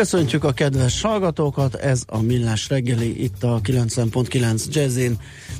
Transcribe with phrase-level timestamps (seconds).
[0.00, 5.18] Köszöntjük a kedves hallgatókat, ez a Millás reggeli, itt a 90.9 Jazzin,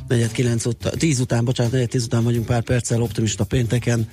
[0.08, 4.08] 4 után, 10 után, bocsánat, 4 10 után vagyunk pár perccel optimista pénteken,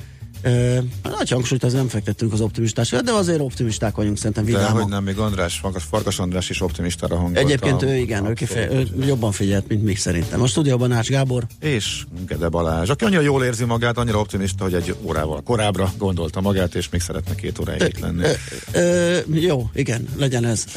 [0.46, 4.74] Uh, nagy hangsúlyt az nem fektettünk az optimistásra, de azért optimisták vagyunk, szerintem vidámak.
[4.74, 7.38] De hogy nem, még András, Farkas András is optimistára hangolt.
[7.38, 10.42] Egyébként ő igen, ő, kife- ő jobban figyelt, mint mi szerintem.
[10.42, 11.46] A stúdióban Ács Gábor.
[11.60, 16.42] És Gede Balázs, aki annyira jól érzi magát, annyira optimista, hogy egy órával korábbra gondolta
[16.42, 18.24] magát, és még szeretne két óráig itt lenni.
[18.24, 18.32] Ö,
[18.80, 20.66] ö, jó, igen, legyen ez.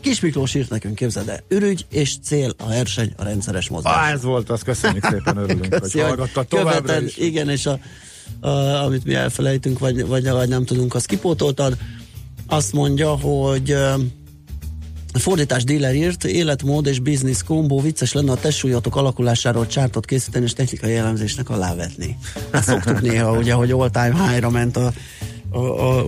[0.00, 3.94] Kis Miklós írt nekünk, képzeld el, ürügy és cél a verseny, a rendszeres mozgás.
[3.94, 7.16] Ah, ez volt, azt köszönjük szépen, örülünk, Köszi, hogy hallgatta továbbra is.
[7.16, 7.78] Igen, és a
[8.42, 11.76] uh, amit mi elfelejtünk, vagy, vagy, vagy nem tudunk, azt kipótoltad.
[12.46, 14.00] Azt mondja, hogy uh,
[15.12, 20.52] fordítás dealer írt, életmód és biznisz kombó, vicces lenne a testsúlyatok alakulásáról csártot készíteni és
[20.52, 22.18] technikai jellemzésnek alávetni.
[22.52, 24.92] Hát szoktuk néha, ugye, hogy all time high-ra ment a,
[25.50, 26.06] a, a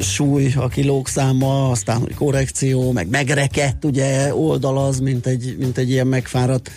[0.00, 6.06] súly, a kilók száma, aztán korrekció, meg megrekedt, ugye oldalaz, mint egy, mint egy ilyen
[6.06, 6.70] megfáradt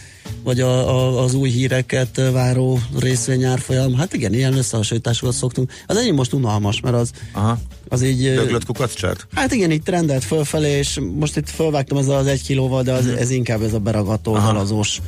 [0.43, 3.93] vagy a, a, az új híreket váró részvényárfolyam.
[3.93, 5.71] Hát igen, ilyen összehasonlításokat szoktunk.
[5.87, 7.59] Az enyém most unalmas, mert az, Aha.
[7.87, 8.33] az így...
[8.33, 9.27] Döglött kukaccsát?
[9.33, 13.05] Hát igen, itt rendelt fölfelé, és most itt fölvágtam ezzel az egy kilóval, de az,
[13.05, 13.17] hmm.
[13.17, 14.99] ez inkább ez a beragató, halazós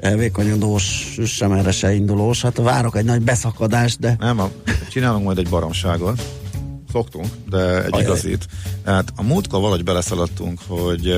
[0.00, 2.42] elvékonyodós, sem erre se indulós.
[2.42, 4.16] Hát várok egy nagy beszakadást, de...
[4.18, 4.50] Nem, a,
[4.90, 6.22] csinálunk majd egy baromságot.
[6.92, 8.02] Szoktunk, de egy Ajaj.
[8.02, 8.46] igazit.
[8.84, 11.10] Hát a múltkor valahogy beleszaladtunk, hogy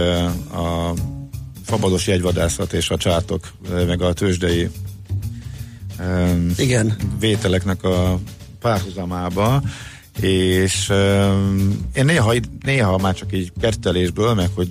[0.53, 0.93] a
[1.65, 3.53] fabados jegyvadászat és a csártok,
[3.87, 4.69] meg a tőzsdei
[6.57, 6.97] Igen.
[7.21, 8.19] vételeknek a
[8.61, 9.63] párhuzamába,
[10.21, 14.71] és um, én néha, néha már csak így kertelésből, meg hogy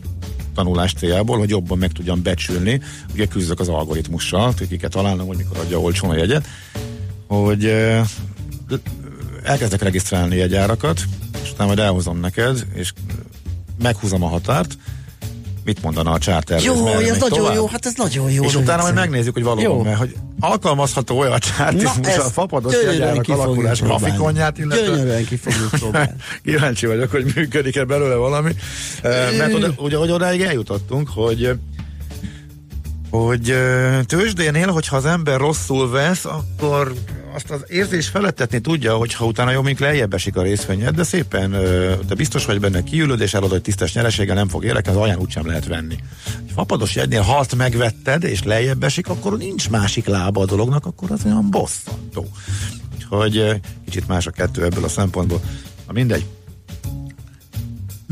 [0.58, 2.82] tanulás céljából, hogy jobban meg tudjam becsülni,
[3.14, 6.48] ugye küzdök az algoritmussal, kiket találnom, hogy mikor adja olcsón a jegyet,
[7.28, 7.66] hogy
[9.44, 11.02] elkezdek regisztrálni jegyárakat,
[11.44, 12.94] és utána majd elhozom neked, és
[13.82, 14.78] meghúzom a határt,
[15.68, 16.62] mit mondana a charter?
[16.62, 17.56] Jó, ez, ez nagyon tovább?
[17.56, 18.44] jó, hát ez nagyon jó.
[18.44, 19.84] És utána majd megnézzük, hogy valóban, jó.
[19.84, 24.86] mert hogy alkalmazható olyan chartizmus a fapados jegyárak alakulás grafikonját, illetve...
[24.86, 26.12] Gyönyörűen ki fogjuk próbálni.
[26.44, 28.52] Kíváncsi vagyok, hogy működik-e belőle valami.
[29.38, 31.58] Mert ugye, hogy odáig eljutottunk, hogy
[33.10, 33.56] hogy
[34.06, 36.94] tőzsdénél, hogyha az ember rosszul vesz, akkor
[37.34, 41.52] azt az érzés felettetni tudja, hogyha utána jó, mint lejjebb esik a részvényed, de szépen,
[42.08, 45.20] de biztos vagy benne kiülöd, és elad, hogy tisztes nyereséggel nem fog érek, az alján
[45.20, 45.96] úgysem lehet venni.
[46.26, 51.12] Ha fapados jegynél halt megvetted, és lejjebb esik, akkor nincs másik lába a dolognak, akkor
[51.12, 52.28] az olyan bosszantó.
[52.96, 55.42] Úgyhogy kicsit más a kettő ebből a szempontból.
[55.88, 56.26] Na mindegy.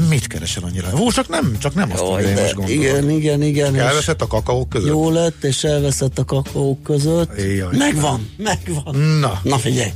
[0.09, 0.89] Mit keresel annyira?
[0.89, 2.81] Hú, csak nem, csak nem azt Jaj, mondja, én most gondolom.
[2.81, 3.75] Igen, igen, igen.
[3.75, 4.87] Elveszett a kakaók között?
[4.89, 7.41] Jó lett, és elveszett a kakaók között.
[7.41, 8.95] Jaj, megvan, megvan.
[8.95, 9.39] Na.
[9.43, 9.91] Na figyelj.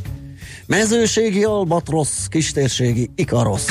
[0.65, 3.65] Mezőségi albatrosz, kistérségi ikarosz.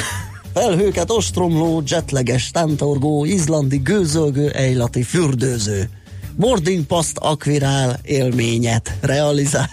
[0.55, 5.91] Felhőket ostromló, jetleges, tántorgó, izlandi gőzölgő, ejlati fürdőző.
[6.37, 9.71] Boarding paszt akvirál, élményet realizál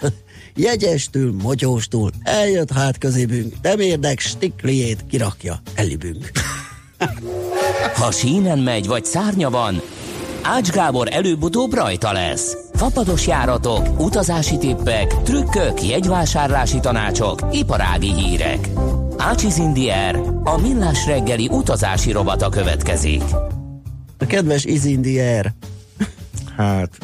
[0.56, 6.32] jegyestül, motyóstól, eljött hát közébünk, nem érdek, stikliét kirakja elibünk.
[8.00, 9.82] ha sínen megy, vagy szárnya van,
[10.48, 12.58] Ács Gábor előbb-utóbb rajta lesz.
[12.74, 18.70] Fapados járatok, utazási tippek, trükkök, jegyvásárlási tanácsok, iparági hírek.
[19.18, 23.24] Ácsiz Indier, a millás reggeli utazási robata következik.
[24.18, 25.54] A kedves Izindier.
[26.58, 26.98] Hát,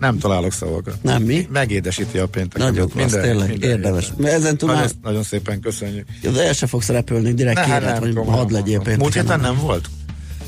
[0.00, 0.94] nem találok szavakat.
[1.02, 1.48] Nem mi?
[1.52, 2.62] Megédesíti a péntek.
[2.62, 4.12] Nagyon klassz, minden, tényleg, minden érdemes.
[4.22, 6.06] Ezen túl nagyon, nagyon szépen köszönjük.
[6.32, 8.98] De el se fogsz repülni, direkt ne, kérhet, hogy hadd legyél pénteken.
[8.98, 9.88] Múlt héten nem volt?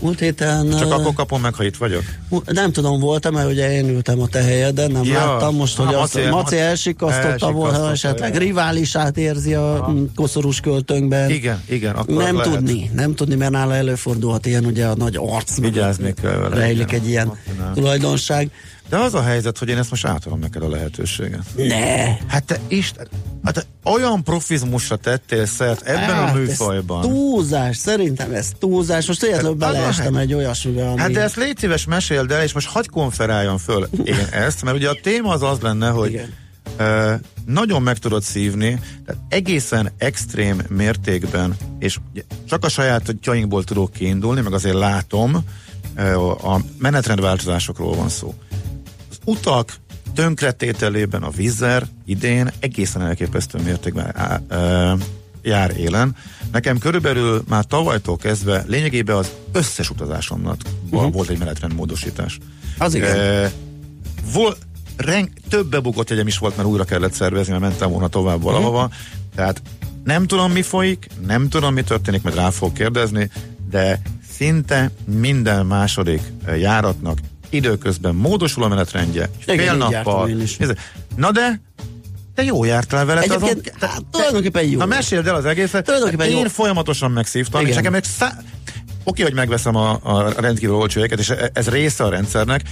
[0.00, 0.70] Múlt héten...
[0.70, 2.02] Csak akkor kapom meg, ha itt vagyok?
[2.46, 5.94] Nem tudom, voltam, mert ugye én ültem a te helyeden, nem ja, láttam most, hogy
[5.94, 8.38] a Maci, Maci elsikasztotta volna, esetleg ja.
[8.38, 9.94] riválisát érzi a Aha.
[10.14, 11.30] koszorús költönkben.
[11.30, 11.94] Igen, igen.
[11.94, 12.52] Akkor nem lehet.
[12.52, 15.58] tudni, nem tudni, mert nála előfordulhat ilyen ugye a nagy arc.
[15.58, 16.56] Vigyázni kell vele.
[16.56, 17.32] Rejlik egy ilyen
[17.74, 18.50] tulajdonság.
[18.88, 21.42] De az a helyzet, hogy én ezt most átadom neked a lehetőséget.
[21.56, 22.06] Ne!
[22.26, 23.08] Hát te Isten,
[23.44, 27.02] hát te olyan profizmusra tettél szert ebben hát, a műfajban.
[27.02, 29.06] Ez túlzás, szerintem ez túlzás.
[29.06, 31.00] Most hogy beleestem egy olyasmibe, ami...
[31.00, 34.76] Hát de ezt légy szíves meséld el, és most hagyj konferáljon föl én ezt, mert
[34.76, 36.46] ugye a téma az az lenne, hogy Igen
[37.46, 41.98] nagyon meg tudod szívni, tehát egészen extrém mértékben, és
[42.48, 45.44] csak a saját tyainkból tudok kiindulni, meg azért látom,
[46.42, 48.34] a menetrendváltozásokról van szó.
[49.28, 49.72] Utak
[50.14, 54.96] tönkretételében a vízzer idén egészen elképesztő mértékben á, á,
[55.42, 56.16] jár élen.
[56.52, 60.60] Nekem körülbelül már tavalytól kezdve lényegében az összes utazásomnak
[60.90, 61.12] uh-huh.
[61.12, 62.38] volt egy menetrendmódosítás.
[62.78, 63.18] Az igen.
[63.18, 63.52] E,
[64.32, 64.56] vol,
[64.96, 68.84] reng, több bebukott jegyem is volt, mert újra kellett szervezni, mert mentem volna tovább valahova.
[68.84, 68.92] Uh-huh.
[69.34, 69.62] Tehát
[70.04, 73.30] nem tudom, mi folyik, nem tudom, mi történik, mert rá fog kérdezni,
[73.70, 76.22] de szinte minden második
[76.58, 77.18] járatnak
[77.50, 80.30] időközben módosul a menetrendje, Igen, fél nappal.
[81.16, 81.60] Na de
[82.34, 83.20] te jó jártál vele.
[83.20, 84.78] Egyébként, azon, te, hát, tulajdonképpen jó.
[84.78, 85.90] Na meséld el az egészet.
[86.20, 86.42] Én jó.
[86.44, 87.72] folyamatosan megszívtam, Igen.
[87.72, 88.38] és nekem egy szá...
[89.04, 92.62] Oké, hogy megveszem a, a rendkívül olcsó és ez része a rendszernek,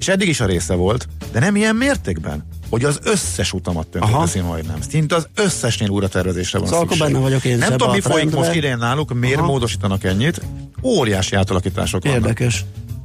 [0.00, 4.40] és eddig is a része volt, de nem ilyen mértékben hogy az összes utamat tönkreteszi
[4.40, 4.80] majdnem.
[4.88, 7.06] Szinte az összesnél újra tervezésre van szóval szükség.
[7.06, 9.46] benne vagyok én Nem tudom, mi folyik most idén náluk, miért Aha.
[9.46, 10.40] módosítanak ennyit.
[10.82, 12.38] Óriási átalakítások vannak.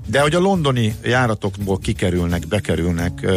[0.05, 3.27] De hogy a londoni járatokból kikerülnek, bekerülnek,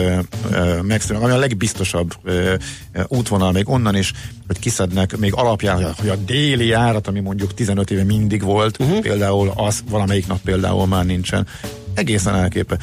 [0.83, 2.55] megszűnnek, ami a legbiztosabb ö,
[2.93, 4.13] ö, útvonal még onnan is,
[4.47, 9.01] hogy kiszednek még alapján, hogy a déli járat, ami mondjuk 15 éve mindig volt, uh-huh.
[9.01, 11.47] például az valamelyik nap például már nincsen.
[11.95, 12.79] Egészen elképe.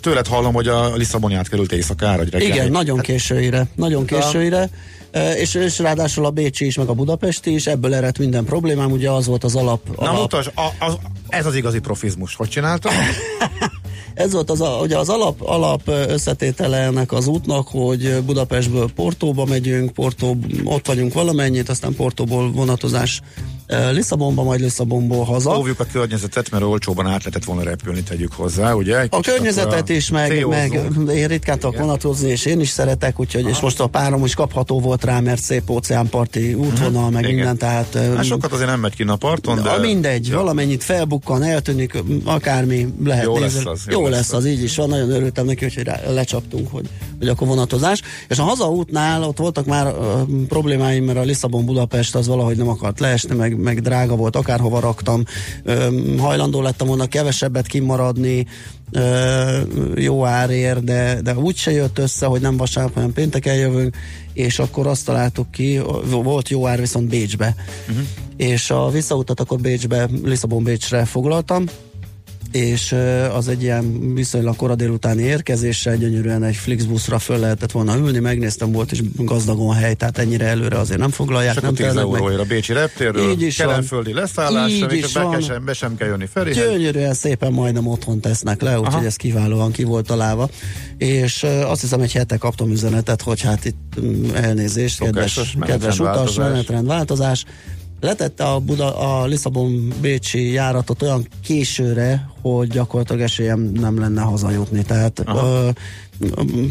[0.00, 2.48] Tőled hallom, hogy a Lisszaboni átkerült éjszakára, hogy reggel.
[2.48, 3.66] Igen, nagyon későire.
[3.74, 4.68] Nagyon későire.
[5.36, 9.10] És, és ráadásul a Bécsi is, meg a Budapesti is, ebből eredt minden problémám, ugye
[9.10, 9.80] az volt az alap.
[9.96, 10.14] alap.
[10.14, 10.98] Na mutasd, a, az,
[11.28, 12.34] ez az igazi profizmus.
[12.34, 12.92] Hogy csináltam?
[14.14, 19.44] ez volt az, a, ugye az alap, alap összetétele ennek az útnak, hogy Budapestből Portóba
[19.44, 23.20] megyünk, Portó, ott vagyunk valamennyit, aztán Portóból vonatozás
[23.92, 25.58] Lisszabonba, majd Lisszabonból haza.
[25.58, 29.00] Óvjuk a környezetet, mert olcsóban át lehetett volna repülni, tegyük hozzá, ugye?
[29.00, 30.80] Egy a környezetet is, meg, meg
[31.14, 33.50] én ritkán tudok vonatozni, és én is szeretek, úgyhogy, Aha.
[33.50, 37.12] és most a párom is kapható volt rá, mert szép óceánparti útvonal, uh-huh.
[37.12, 37.34] meg Igen.
[37.34, 37.94] minden, tehát...
[37.94, 39.78] Hát sokat azért nem megy ki a parton, de...
[39.78, 40.36] Mindegy, ja.
[40.36, 43.64] valamennyit felbukkan, eltűnik, akármi lehet jó nézni.
[43.64, 46.70] Lesz az, jó, jó lesz, lesz az, így is van, nagyon örültem neki, hogy lecsaptunk,
[46.70, 46.88] hogy,
[47.18, 48.02] hogy akkor vonatozás.
[48.28, 53.00] És a hazaútnál ott voltak már uh, problémáim, mert a Lisszabon-Budapest az valahogy nem akart
[53.00, 55.24] leesni, meg meg, drága volt, akárhova raktam.
[55.62, 58.46] Ö, hajlandó lettem volna kevesebbet kimaradni,
[59.94, 63.96] jó árért, de, de úgy se jött össze, hogy nem vasárnap, hanem pénteken jövünk,
[64.32, 65.80] és akkor azt találtuk ki,
[66.10, 67.54] volt jó ár viszont Bécsbe.
[67.88, 68.04] Uh-huh.
[68.36, 71.64] És a visszautat akkor Bécsbe, Lisszabon-Bécsre foglaltam,
[72.56, 72.94] és
[73.32, 78.72] az egy ilyen viszonylag kora délutáni érkezéssel gyönyörűen egy Flixbuszra föl lehetett volna ülni, megnéztem,
[78.72, 81.54] volt is gazdagon hely, tehát ennyire előre azért nem foglalják.
[81.54, 85.40] Csak nem 10 euróért a Bécsi reptérről, így is kelenföldi leszállás, így is be, van.
[85.40, 86.52] Sem, be sem kell jönni felé.
[86.52, 90.48] Gyönyörűen szépen majdnem otthon tesznek le, úgyhogy ez kiválóan ki volt találva.
[90.98, 96.34] És azt hiszem, egy hete kaptam üzenetet, hogy hát itt um, elnézést, kedves, kedves utas,
[96.34, 97.44] menetrend változás
[98.00, 104.82] letette a, Buda, a Lisszabon-Bécsi járatot olyan későre, hogy gyakorlatilag esélyem nem lenne hazajutni.
[104.82, 105.68] Tehát ö,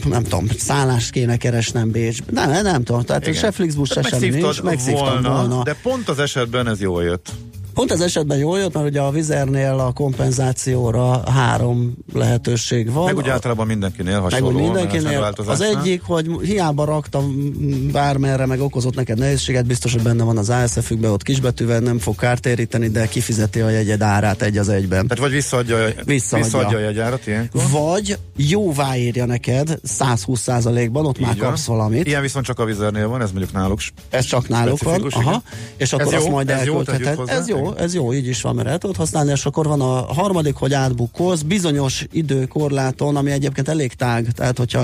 [0.09, 2.31] nem tudom, szállást kéne keresnem Bécsbe.
[2.31, 3.01] Nem, nem, nem tudom.
[3.01, 3.33] Tehát Igen.
[3.33, 4.61] se Flixbus, se semmi nincs.
[4.61, 5.63] Megszívtam volna, volna.
[5.63, 7.31] De pont az esetben ez jól jött.
[7.75, 13.05] Pont az esetben jól jött, mert ugye a vizernél a kompenzációra három lehetőség van.
[13.05, 14.51] Meg úgy általában mindenkinél hasonló.
[14.51, 15.33] Meg mindenkinél.
[15.45, 17.53] Az egyik, hogy hiába raktam
[17.91, 22.15] bármerre, meg okozott neked nehézséget, biztos, hogy benne van az ASF-ükben, ott kisbetűvel nem fog
[22.15, 25.07] kártéríteni, de kifizeti a jegyed árát egy az egyben.
[25.07, 26.45] Tehát vagy visszaadja, visszaadja.
[26.45, 27.61] visszaadja a jegyárat ilyenkor?
[27.71, 32.07] Vagy jóváírja neked 120%-ban, ott Így már kapsz valamit.
[32.07, 33.79] Ilyen viszont csak a vizernél van, ez mondjuk náluk.
[34.09, 35.07] Ez csak náluk van.
[35.09, 35.41] Aha.
[35.77, 36.79] És akkor ez azt jó, majd ez jó,
[37.25, 40.13] ez jó, ez jó, így is van, mert el tudod használni, és akkor van a
[40.13, 44.83] harmadik, hogy átbukkolsz bizonyos időkorláton, ami egyébként elég tág, tehát hogyha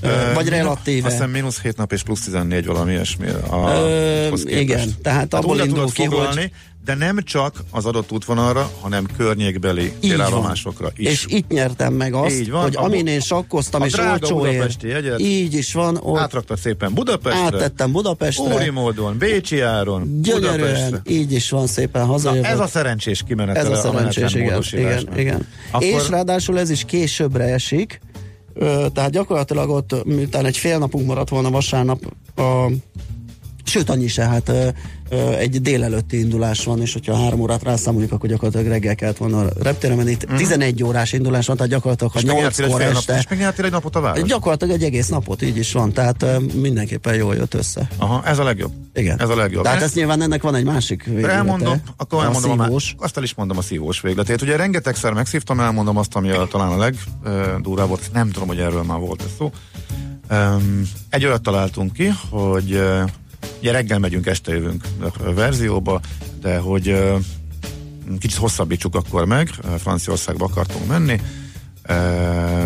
[0.00, 1.06] Ö, vagy relatíve.
[1.06, 3.28] Azt hiszem mínusz 7 nap és plusz 14 valami ilyesmi.
[3.28, 6.50] A, Ö, igen, tehát abból indul ki, hogy
[6.86, 11.08] de nem csak az adott útvonalra, hanem környékbeli félállomásokra is.
[11.08, 14.44] És itt nyertem meg azt, így van, hogy amin én sakkoztam, és olcsó
[14.80, 15.96] jegyet, így is van.
[16.02, 17.42] Ott átraktad szépen Budapestre.
[17.42, 18.54] Áttettem Budapestre.
[18.54, 21.02] Úri módon, Bécsi áron, Budapestre.
[21.06, 22.44] így is van szépen hazajövök.
[22.44, 23.72] Na, ez a szerencsés kimenetel.
[23.72, 25.46] Ez a szerencsés, a igen, igen, igen.
[25.70, 25.86] Akkor...
[25.86, 28.00] És ráadásul ez is későbbre esik,
[28.92, 32.70] tehát gyakorlatilag ott, miután egy fél napunk maradt volna vasárnap a
[33.64, 34.52] Sőt, annyi se, hát
[35.38, 39.48] egy délelőtti indulás van, és hogyha három órát rászámoljuk, akkor gyakorlatilag reggel kellett volna a
[39.62, 40.10] reptére menni.
[40.10, 40.38] Itt uh-huh.
[40.38, 43.12] 11 órás indulás van, tehát gyakorlatilag ha 8 óra este.
[43.12, 44.22] Nap, és megnyertél egy napot a város?
[44.22, 47.88] Gyakorlatilag egy egész napot, így is van, tehát mindenképpen jól jött össze.
[47.96, 48.72] Aha, ez a legjobb.
[48.94, 49.20] Igen.
[49.20, 49.64] Ez a legjobb.
[49.64, 51.32] Tehát ez nyilván ennek van egy másik véglete.
[51.32, 52.94] Elmondom, akkor elmondom a szívós.
[52.98, 54.42] A, azt el is mondom a szívós végletét.
[54.42, 58.82] Ugye rengetegszer megszívtam, elmondom azt, ami a, talán a legdurvább volt, nem tudom, hogy erről
[58.82, 59.52] már volt ez szó
[60.30, 62.82] Um, egy olyat találtunk ki, hogy
[63.60, 66.00] ugye reggel megyünk, este jövünk a verzióba,
[66.40, 67.02] de hogy
[68.18, 69.48] kicsit hosszabbítsuk akkor meg,
[69.78, 71.20] Franciaországba akartunk menni,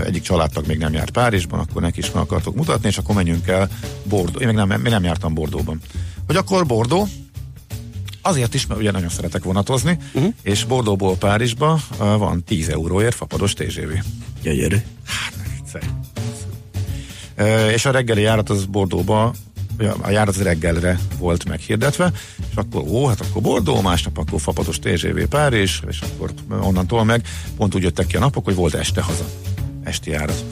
[0.05, 3.47] egyik családtag még nem járt Párizsban, akkor neki is meg akartok mutatni, és akkor menjünk
[3.49, 3.69] el
[4.05, 4.39] Bordó.
[4.39, 5.81] Én még nem, még nem jártam Bordóban.
[6.27, 7.09] Hogy akkor Bordó,
[8.23, 10.33] Azért is, mert ugye nagyon szeretek vonatozni, uh-huh.
[10.43, 13.91] és Bordóból Párizsba van 10 euróért fapados TGV.
[14.43, 14.77] Gyönyörű.
[15.05, 15.33] Hát,
[17.75, 19.35] és a reggeli járat az Bordóba
[19.87, 22.13] a járat reggelre volt meghirdetve,
[22.51, 27.27] és akkor ó, hát akkor Bordó, másnap akkor fapados TGV Párizs, és akkor onnantól meg
[27.57, 29.25] pont úgy jöttek ki a napok, hogy volt este haza,
[29.83, 30.45] esti járat.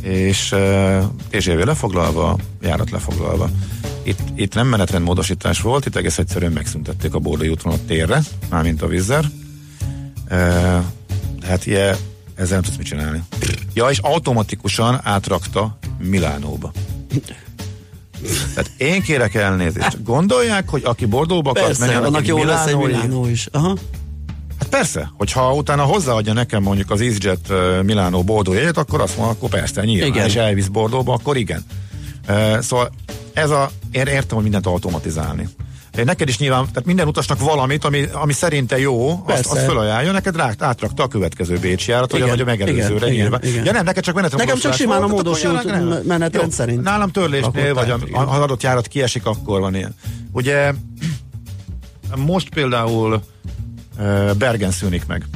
[0.00, 3.50] És uh, TGV lefoglalva, járat lefoglalva.
[4.02, 8.86] Itt, itt nem menetrendmódosítás volt, itt egész egyszerűen megszüntették a Bordai útvonalat térre, mármint a
[8.86, 9.24] vízzer.
[10.30, 10.84] Uh,
[11.42, 11.96] hát ilyen,
[12.34, 13.22] ezzel nem tudsz mit csinálni.
[13.74, 16.72] Ja, és automatikusan átrakta Milánóba.
[18.54, 20.02] Tehát én kérek elnézést.
[20.02, 23.48] Gondolják, hogy aki Bordóba akar menni, annak jó lesz egy Milánó is.
[23.52, 23.76] Aha.
[24.58, 29.36] Hát persze, hogyha utána hozzáadja nekem mondjuk az EasyJet Milánó Bordó jegyet, akkor azt mondom,
[29.36, 30.26] akkor persze, nyilván, igen.
[30.26, 31.64] és elvisz Bordóba, akkor igen.
[32.60, 32.90] Szóval
[33.32, 35.48] ez a, én értem, hogy mindent automatizálni.
[36.04, 40.36] Neked is nyilván, tehát minden utasnak valamit, ami, ami szerinte jó, azt, azt felajánlja, neked
[40.36, 43.40] rá, átrakta a következő Bécsi járat, igen, vagy a megelőzőre igen, nyilván.
[43.42, 43.64] Igen.
[43.64, 46.82] Ja nem, neked csak menetrend Nekem csak simán a módosult menetrend szerint.
[46.82, 49.94] Nálam törlésnél, vagy ha adott járat kiesik, akkor van ilyen.
[50.32, 50.72] Ugye
[52.16, 53.22] most például
[54.38, 55.26] Bergen szűnik meg.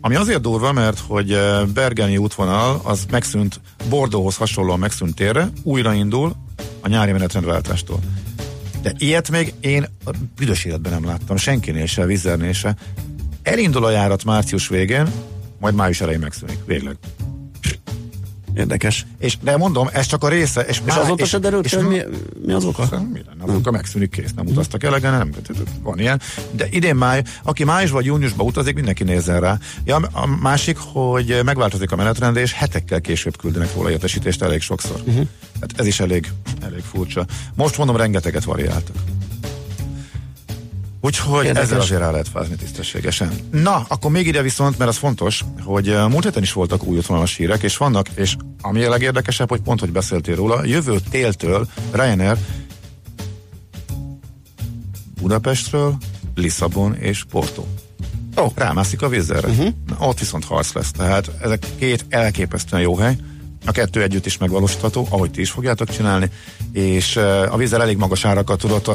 [0.00, 1.38] Ami azért durva, mert hogy
[1.74, 6.32] Bergeni útvonal az megszűnt, Bordóhoz hasonlóan megszűnt térre, újraindul
[6.80, 7.98] a nyári menetrendváltástól.
[8.82, 9.86] De ilyet még én
[10.36, 12.76] büdös életben nem láttam, senkinél se, Vizernél se.
[13.42, 15.12] Elindul a járat március végén,
[15.60, 16.96] majd május elején megszűnik, végleg.
[18.54, 19.06] Érdekes.
[19.18, 20.60] És, de mondom, ez csak a része.
[20.60, 22.00] És, és azóta se derült, hogy mi,
[22.46, 22.82] mi az oka?
[23.12, 25.30] Mi lenne, az oka megszűnik, kész, nem utaztak elegen, nem,
[25.82, 26.20] van ilyen.
[26.50, 29.58] De idén máj, aki május vagy júniusban utazik, mindenki nézzen rá.
[29.84, 35.00] Ja, a másik, hogy megváltozik a menetrend, és hetekkel később küldenek róla értesítést elég sokszor.
[35.06, 35.26] Uh-huh.
[35.60, 36.32] Hát ez is elég,
[36.62, 37.26] elég furcsa.
[37.54, 38.96] Most mondom, rengeteget variáltak.
[41.04, 41.62] Úgyhogy Érdekes.
[41.68, 43.32] ezzel azért rá lehet fázni tisztességesen.
[43.50, 47.36] Na, akkor még ide viszont, mert az fontos, hogy múlt héten is voltak új útvonalas
[47.36, 52.36] hírek, és vannak, és ami a legérdekesebb, hogy pont, hogy beszéltél róla, jövő téltől Ryanair
[55.20, 55.96] Budapestről,
[56.34, 57.64] Lisszabon és Porto.
[58.36, 58.52] Oh.
[58.54, 59.48] Rámászik a vízzelre.
[59.48, 59.68] Uh-huh.
[59.98, 60.90] Ott viszont harc lesz.
[60.90, 63.16] Tehát ezek két elképesztően jó hely.
[63.64, 66.30] A kettő együtt is megvalósítható, ahogy ti is fogjátok csinálni,
[66.72, 67.16] és
[67.50, 68.86] a vízzel elég magas árakat tudott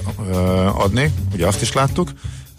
[0.74, 2.12] adni, ugye azt is láttuk,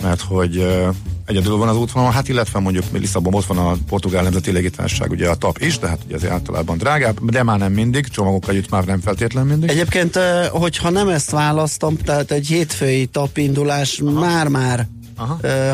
[0.02, 0.84] mert hogy
[1.26, 5.28] egyedül van az útvonal, hát illetve mondjuk Lisszabon ott van a Portugál Nemzeti Légitársaság, ugye
[5.28, 8.84] a TAP is, tehát ugye azért általában drágább, de már nem mindig, csomagok együtt már
[8.84, 9.70] nem feltétlen mindig.
[9.70, 10.18] Egyébként,
[10.50, 14.88] hogyha nem ezt választom, tehát egy hétfői TAP indulás már-már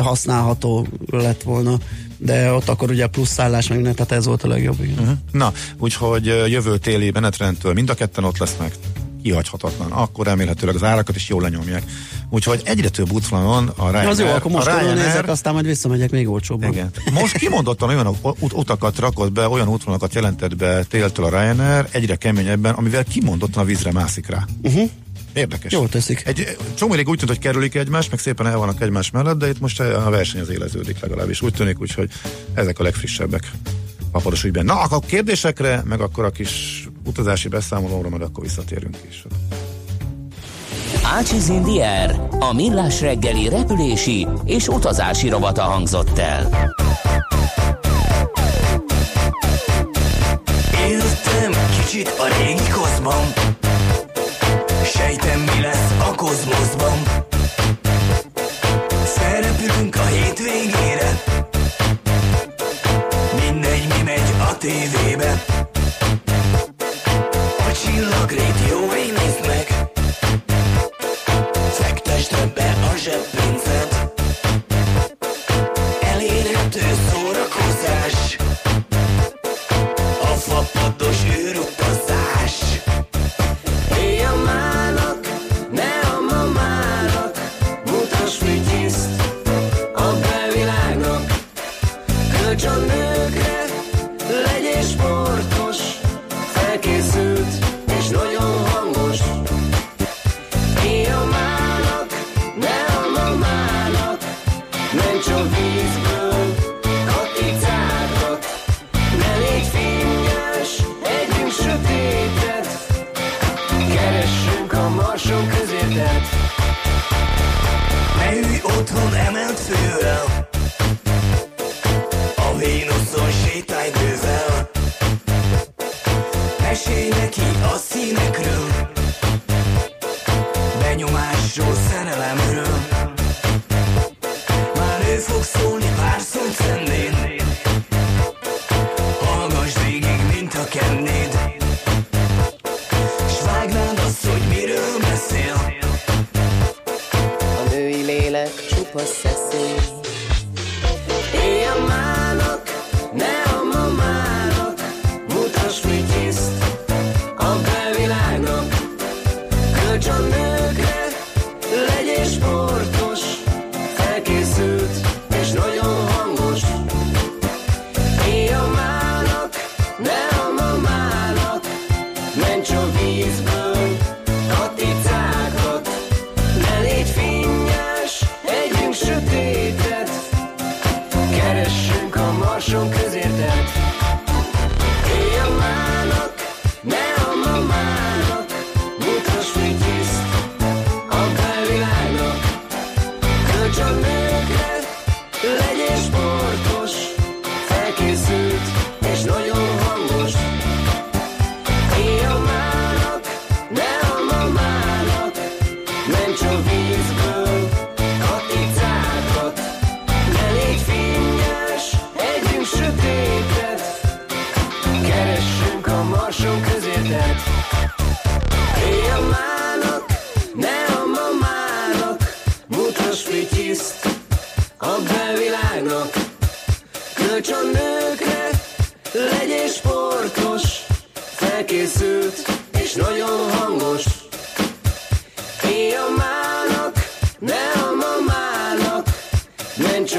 [0.01, 1.77] használható lett volna
[2.25, 4.83] de ott akkor ugye plusz szállás meg tehát ez volt a legjobb.
[4.83, 4.99] Igen.
[4.99, 5.17] Uh-huh.
[5.31, 8.75] Na, úgyhogy jövő téli menetrendtől mind a ketten ott lesznek,
[9.23, 9.91] kihagyhatatlan.
[9.91, 11.83] Akkor remélhetőleg az árakat is jól lenyomják.
[12.29, 14.07] Úgyhogy egyre több útvonalon a Ryanair...
[14.07, 16.71] Az jó, akkor most Ryanair, nézek, aztán majd visszamegyek még olcsóbban.
[16.71, 16.91] Igen.
[17.13, 22.15] Most kimondottan olyan ut- utakat rakott be, olyan útvonalakat jelentett be téltől a Ryanair, egyre
[22.15, 24.45] keményebben, amivel kimondottan a vízre mászik rá.
[24.63, 24.89] Uh-huh.
[25.35, 25.71] Érdekes.
[25.71, 26.21] Jól teszik.
[26.25, 29.59] Egy csomó úgy tűnt, hogy kerülik egymást, meg szépen el vannak egymás mellett, de itt
[29.59, 31.41] most a verseny az éleződik legalábbis.
[31.41, 32.09] Úgy tűnik, úgyhogy
[32.53, 33.51] ezek a legfrissebbek
[34.11, 34.65] papados ügyben.
[34.65, 39.25] Na, akkor kérdésekre, meg akkor a kis utazási beszámolóra, majd akkor visszatérünk is.
[41.03, 46.73] Ácsiz Indier, a millás reggeli repülési és utazási rovata hangzott el.
[50.87, 53.23] Éltem kicsit a régi kozban,
[54.97, 56.97] Sejtem mi lesz a kozmoszban.
[59.05, 61.23] Felrepülünk a hétvégére.
[63.39, 65.43] Mindegy mi megy a tévébe.
[67.57, 69.89] A csillagrét jó nézd meg.
[71.71, 73.34] Fektesd be a zseppénzed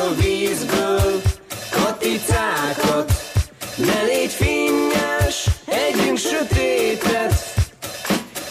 [0.06, 1.20] a vízből
[1.70, 3.12] katicákat
[3.76, 7.34] Ne légy finnyes, együnk sötétet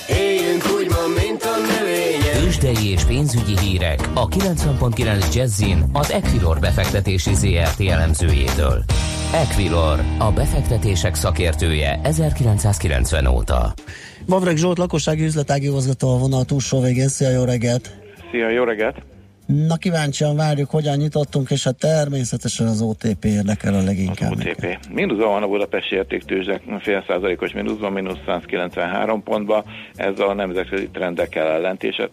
[0.10, 6.60] Éljünk úgy ma, mint a növények Tőzsdei és pénzügyi hírek a 90.9 Jazzin az Equilor
[6.60, 8.84] befektetési ZRT elemzőjétől.
[9.34, 13.74] Equilor, a befektetések szakértője 1990 óta.
[14.26, 17.08] Vavreg Zsolt, lakossági üzletági igazgató a vonal túlsó végén.
[17.08, 17.90] Szia, jó reggelt!
[18.32, 19.15] Szia, jó reggelt!
[19.46, 24.32] Na kíváncsian várjuk, hogyan nyitottunk, és hát természetesen az OTP érdekel a leginkább.
[24.32, 24.78] Az OTP.
[24.94, 29.64] Mínuszban van a Budapesti értéktőzsek, fél százalékos mínuszban, mínusz 193 pontba.
[29.96, 32.08] Ez a nemzetközi trendekkel ellentétes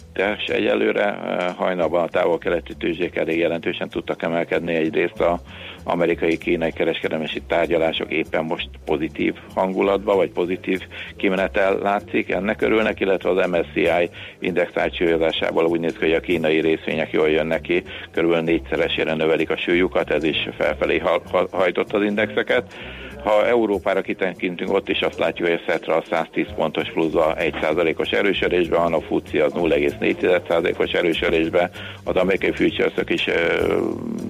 [0.46, 1.18] egyelőre.
[1.56, 4.74] Hajnalban a távol-keleti tőzsék elég jelentősen tudtak emelkedni.
[4.74, 5.40] Egyrészt a
[5.84, 10.80] amerikai-kínai kereskedelmesi tárgyalások éppen most pozitív hangulatban, vagy pozitív
[11.16, 16.60] kimenetel látszik, ennek örülnek, illetve az MSCI index átcsúlyozásából úgy néz ki, hogy a kínai
[16.60, 21.92] részvények jól jönnek ki, körülbelül négyszeresére növelik a súlyukat, ez is felfelé ha- ha- hajtott
[21.92, 22.74] az indexeket.
[23.22, 28.10] Ha Európára kitekintünk, ott is azt látjuk, hogy a Szetra a 110 pontos pluszba 1%-os
[28.10, 31.70] erősödésben van, a FUCI az 0,4%-os erősödésben,
[32.04, 33.28] az amerikai futures is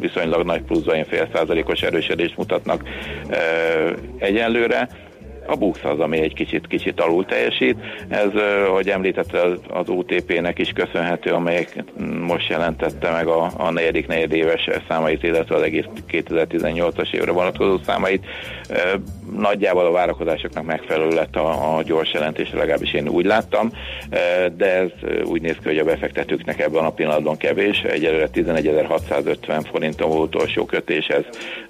[0.00, 2.82] viszonylag nagy pluszban, fél százalékos erősödést mutatnak
[4.18, 4.88] egyenlőre.
[5.46, 7.76] A BUX az, ami egy kicsit, kicsit alul teljesít.
[8.08, 8.30] Ez,
[8.72, 11.84] hogy említette, az OTP-nek is köszönhető, amelyek
[12.20, 18.26] most jelentette meg a, a negyedik negyedéves számait, illetve az egész 2018-as évre vonatkozó számait.
[19.38, 23.70] Nagyjából a várakozásoknak megfelelő lett a, a gyors jelentés, legalábbis én úgy láttam,
[24.10, 27.80] ö, de ez ö, úgy néz ki, hogy a befektetőknek ebben a pillanatban kevés.
[27.80, 31.24] Egyelőre 11.650 forinton volt utolsó kötés, ez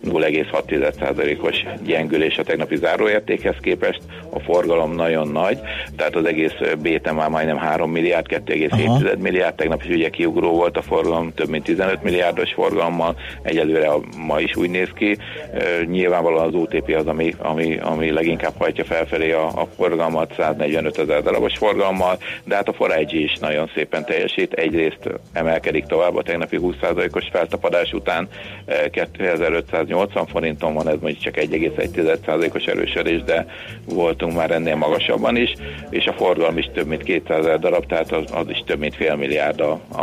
[0.05, 4.01] 0,6%-os gyengülés a tegnapi záróértékhez képest.
[4.31, 5.59] A forgalom nagyon nagy,
[5.97, 10.77] tehát az egész béten már majdnem 3 milliárd, 2,7 milliárd, tegnap is ugye kiugró volt
[10.77, 15.17] a forgalom, több mint 15 milliárdos forgalommal, egyelőre a, ma is úgy néz ki.
[15.55, 20.99] Ö, Nyilvánvalóan az OTP az, ami, ami, ami leginkább hajtja felfelé a, a forgalmat, 145
[20.99, 24.53] ezer darabos forgalommal, de hát a Forágyi is nagyon szépen teljesít.
[24.53, 28.29] Egyrészt emelkedik tovább a tegnapi 20%-os feltapadás után,
[28.65, 33.47] eh, 2580 forinton van, ez mondjuk csak 1,1%-os erősödés, de
[33.85, 35.55] voltunk már ennél magasabban is,
[35.91, 38.95] és a forgalom is több mint 200 ezer darab, tehát az, az is több mint
[38.95, 40.01] fél milliárd a, a,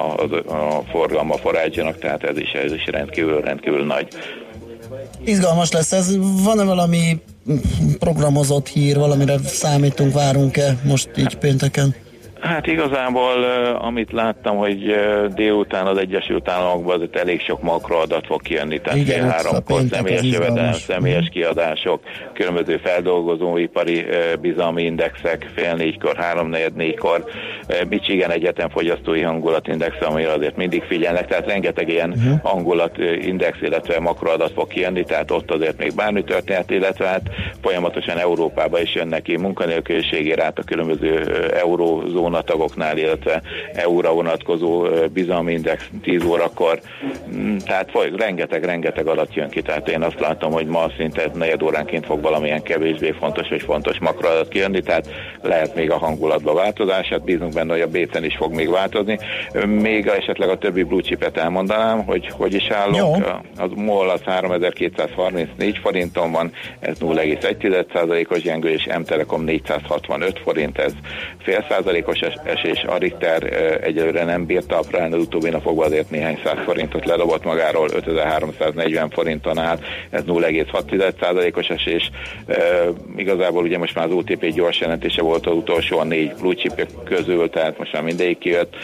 [0.53, 4.07] a, forgalma a Forágyinak, tehát ez is, ez is rendkívül, rendkívül nagy.
[5.23, 6.15] Izgalmas lesz ez.
[6.43, 7.21] Van-e valami
[7.99, 11.95] programozott hír, valamire számítunk, várunk-e most így pénteken?
[12.39, 13.43] Hát igazából,
[13.81, 14.95] amit láttam, hogy
[15.35, 19.81] délután az Egyesült Államokban azért elég sok makroadat fog kijönni, tehát Igen, fél a háromkor
[19.91, 20.81] személyes jövedelem, izgalmas.
[20.81, 22.01] személyes kiadások,
[22.33, 24.05] különböző feldolgozóipari
[24.41, 27.23] bizalmi indexek, fél négykor, három negyed négykor,
[27.89, 32.17] Michigan Egyetem fogyasztói hangulatindex, amire azért mindig figyelnek, tehát rengeteg ilyen Mhm.
[32.27, 32.51] uh-huh.
[32.51, 37.21] hangulatindex, illetve makroadat fog kijönni, tehát ott azért még bármi történhet, illetve hát
[37.61, 41.61] folyamatosan Európába is jönnek ki munkanélküliségi rát a különböző eh,
[42.29, 43.41] eurózóna tagoknál, illetve
[43.73, 46.79] euróra vonatkozó eh, bizalmi index 10 órakor,
[47.35, 51.29] Mm, tehát foly, rengeteg, rengeteg adat jön ki, tehát én azt látom, hogy ma szinte
[51.33, 55.09] negyed óránként fog valamilyen kevésbé fontos vagy fontos makroadat kijönni, tehát
[55.41, 59.19] lehet még a hangulatba változás, hát bízunk benne, hogy a béten is fog még változni.
[59.65, 63.25] Még esetleg a többi blue chipet elmondanám, hogy hogy is állunk.
[63.25, 63.63] Jó.
[63.63, 70.93] Az MOL az 3234 forinton van, ez 0,1%-os gyengülés, M-Telekom 465 forint, ez
[71.39, 73.43] fél százalékos es- esés, a Richter
[73.83, 79.09] egyelőre nem bírta a prán, az utóbbi napokban azért néhány száz forintot ledobott magáról, 5340
[79.09, 79.79] forinton áll,
[80.09, 82.11] ez 0,6%-os esés.
[83.15, 86.55] Igazából ugye most már az OTP gyors jelentése volt az utolsó a négy blue
[87.03, 88.75] közül, tehát most már mindegyik kijött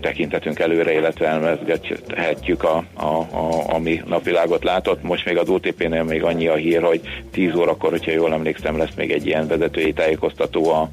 [0.00, 5.02] tekintetünk előre, illetve elmezgethetjük a, a, a, ami napvilágot látott.
[5.02, 8.94] Most még az OTP-nél még annyi a hír, hogy 10 órakor, hogyha jól emlékszem, lesz
[8.96, 10.90] még egy ilyen vezetői tájékoztató a,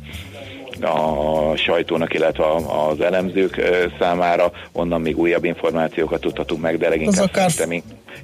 [0.81, 2.43] a sajtónak, illetve
[2.89, 3.61] az elemzők
[3.99, 7.51] számára, onnan még újabb információkat tudhatunk meg, de leginkább akár...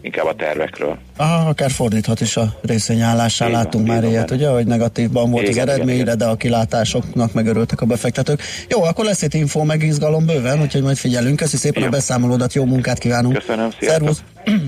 [0.01, 0.97] inkább a tervekről.
[1.17, 6.15] Aha, akár fordíthat is a részvényállásán, látunk már ilyet, ugye, hogy negatívban volt az eredményre,
[6.15, 8.41] de a kilátásoknak megörültek a befektetők.
[8.69, 11.35] Jó, akkor lesz itt info, meg izgalom bőven, úgyhogy majd figyelünk.
[11.35, 11.87] Köszi szépen jó.
[11.87, 13.37] a beszámolódat, jó munkát kívánunk.
[13.37, 14.15] Köszönöm, sziasztok.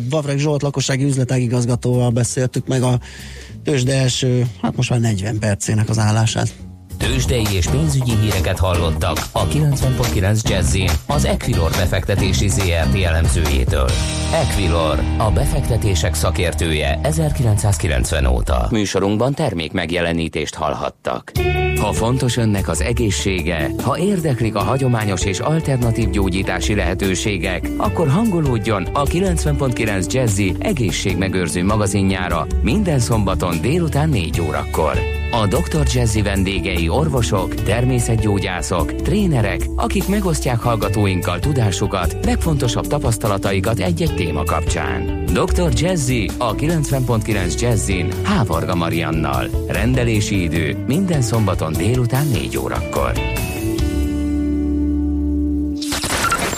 [0.10, 3.00] Vavreg Zsolt lakossági üzletágigazgatóval beszéltük meg a
[3.64, 6.65] tőzsde első, hát most már 40 percének az állását.
[6.98, 10.78] Tőzsdei és pénzügyi híreket hallottak a 90.9 jazz
[11.08, 13.90] az Equilor befektetési ZRT elemzőjétől.
[14.34, 18.68] Equilor, a befektetések szakértője 1990 óta.
[18.72, 21.32] Műsorunkban termék megjelenítést hallhattak.
[21.80, 28.84] Ha fontos önnek az egészsége, ha érdeklik a hagyományos és alternatív gyógyítási lehetőségek, akkor hangolódjon
[28.84, 35.25] a 90.9 Jazzy egészségmegőrző magazinjára minden szombaton délután 4 órakor.
[35.32, 35.88] A Dr.
[35.94, 45.26] Jazzy vendégei orvosok, természetgyógyászok, trénerek, akik megosztják hallgatóinkkal tudásukat, legfontosabb tapasztalataikat egy-egy téma kapcsán.
[45.26, 45.72] Dr.
[45.74, 49.48] Jazzy a 90.9 Jazzin Hávarga Mariannal.
[49.68, 53.12] Rendelési idő minden szombaton délután 4 órakor.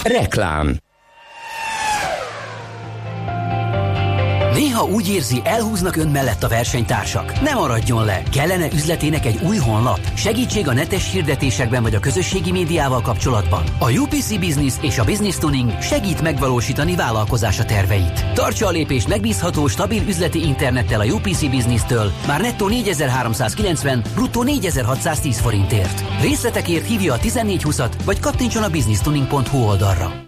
[0.04, 0.78] Reklám
[4.58, 7.42] Néha úgy érzi, elhúznak ön mellett a versenytársak.
[7.42, 8.24] Nem maradjon le!
[8.32, 10.00] Kellene üzletének egy új honlap?
[10.14, 13.64] Segítség a netes hirdetésekben vagy a közösségi médiával kapcsolatban?
[13.80, 18.34] A UPC Business és a Business Tuning segít megvalósítani vállalkozása terveit.
[18.34, 25.40] Tartsa a lépést megbízható, stabil üzleti internettel a UPC Business-től már nettó 4390, bruttó 4610
[25.40, 26.22] forintért.
[26.22, 30.26] Részletekért hívja a 1420-at, vagy kattintson a businesstuning.hu oldalra.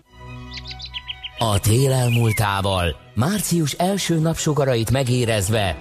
[1.42, 5.78] A tél elmúltával, március első napsugarait megérezve,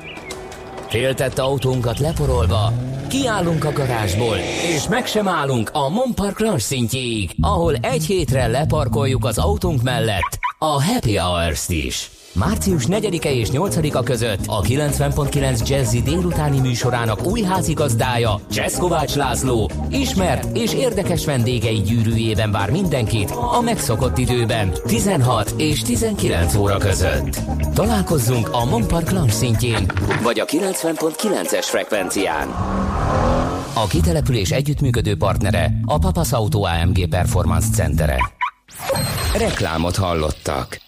[0.88, 2.72] féltett autónkat leporolva,
[3.08, 4.36] kiállunk a garázsból,
[4.74, 10.38] és meg sem állunk a Monpark Lounge szintjéig, ahol egy hétre leparkoljuk az autónk mellett
[10.58, 12.10] a Happy Hours-t is.
[12.32, 20.56] Március 4-e és 8-a között a 90.9 Jazzy délutáni műsorának új házigazdája Cseszkovács László ismert
[20.56, 27.40] és érdekes vendégei gyűrűjében vár mindenkit a megszokott időben 16 és 19 óra között.
[27.74, 29.90] Találkozzunk a Monpark Lounge szintjén,
[30.22, 32.48] vagy a 90.9-es frekvencián.
[33.74, 38.32] A kitelepülés együttműködő partnere a Papas Auto AMG Performance Centere.
[39.38, 40.87] Reklámot hallottak.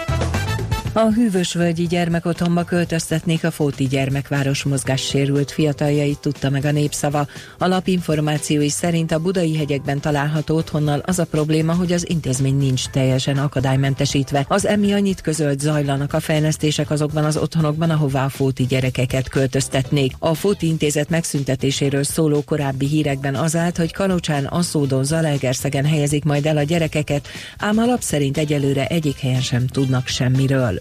[0.93, 7.27] A hűvösvölgyi gyermekotthonba költöztetnék a Fóti gyermekváros mozgássérült fiataljait, tudta meg a népszava.
[7.57, 12.87] A lapinformációi szerint a budai hegyekben található otthonnal az a probléma, hogy az intézmény nincs
[12.87, 14.45] teljesen akadálymentesítve.
[14.47, 20.13] Az emi annyit közölt zajlanak a fejlesztések azokban az otthonokban, ahová a Fóti gyerekeket költöztetnék.
[20.19, 26.45] A Fóti intézet megszüntetéséről szóló korábbi hírekben az állt, hogy Kanocsán, Aszódon, Zalaegerszegen helyezik majd
[26.45, 27.27] el a gyerekeket,
[27.57, 30.80] ám a lap szerint egyelőre egyik helyen sem tudnak semmiről.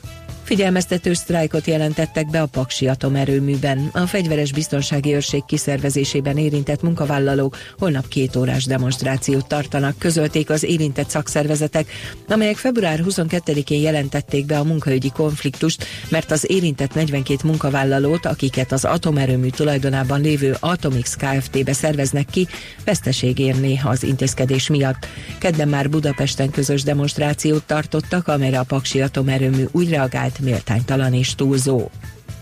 [0.50, 3.90] Figyelmeztető sztrájkot jelentettek be a Paksi atomerőműben.
[3.92, 11.08] A fegyveres biztonsági őrség kiszervezésében érintett munkavállalók holnap két órás demonstrációt tartanak, közölték az érintett
[11.08, 11.90] szakszervezetek,
[12.28, 18.84] amelyek február 22-én jelentették be a munkaügyi konfliktust, mert az érintett 42 munkavállalót, akiket az
[18.84, 22.48] atomerőmű tulajdonában lévő Atomix Kft-be szerveznek ki,
[22.84, 25.06] veszteség érné az intézkedés miatt.
[25.38, 31.88] Kedden már Budapesten közös demonstrációt tartottak, amelyre a Paksi atomerőmű úgy reagált, méltánytalan és túlzó.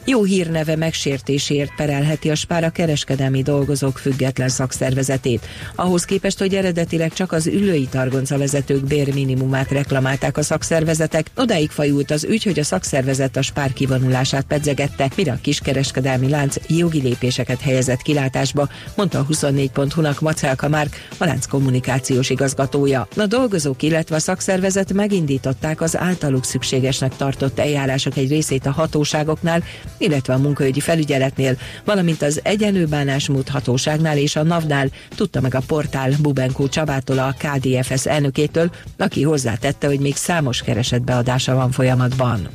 [0.09, 5.47] Jó hírneve megsértésért perelheti a Spár a kereskedelmi dolgozók független szakszervezetét.
[5.75, 12.11] Ahhoz képest, hogy eredetileg csak az ülői targonca vezetők bérminimumát reklamálták a szakszervezetek, odáig fajult
[12.11, 17.61] az ügy, hogy a szakszervezet a Spár kivonulását pedzegette, mire a kiskereskedelmi lánc jogi lépéseket
[17.61, 23.09] helyezett kilátásba, mondta a 24.hu-nak Macelka Márk, a lánc kommunikációs igazgatója.
[23.17, 29.63] A dolgozók, illetve a szakszervezet megindították az általuk szükségesnek tartott eljárások egy részét a hatóságoknál,
[29.99, 35.63] illetve a munkaügyi felügyeletnél, valamint az egyenlő bánásmód hatóságnál és a NAV-nál tudta meg a
[35.67, 42.49] portál Bubenkó Csabától a KDFS elnökétől, aki hozzátette, hogy még számos keresetbeadása van folyamatban.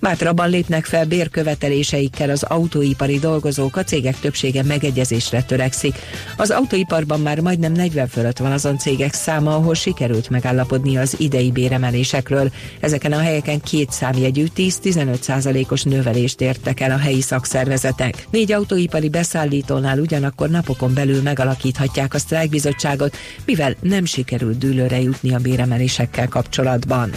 [0.00, 5.94] Bátrabban lépnek fel bérköveteléseikkel az autóipari dolgozók, a cégek többsége megegyezésre törekszik.
[6.36, 11.50] Az autóiparban már majdnem 40 fölött van azon cégek száma, ahol sikerült megállapodni az idei
[11.50, 12.52] béremelésekről.
[12.80, 18.26] Ezeken a helyeken két számjegyű 10-15 százalékos növelést értek el a helyi szakszervezetek.
[18.30, 25.38] Négy autóipari beszállítónál ugyanakkor napokon belül megalakíthatják a sztrájkbizottságot, mivel nem sikerült dűlőre jutni a
[25.38, 27.10] béremelésekkel kapcsolatban.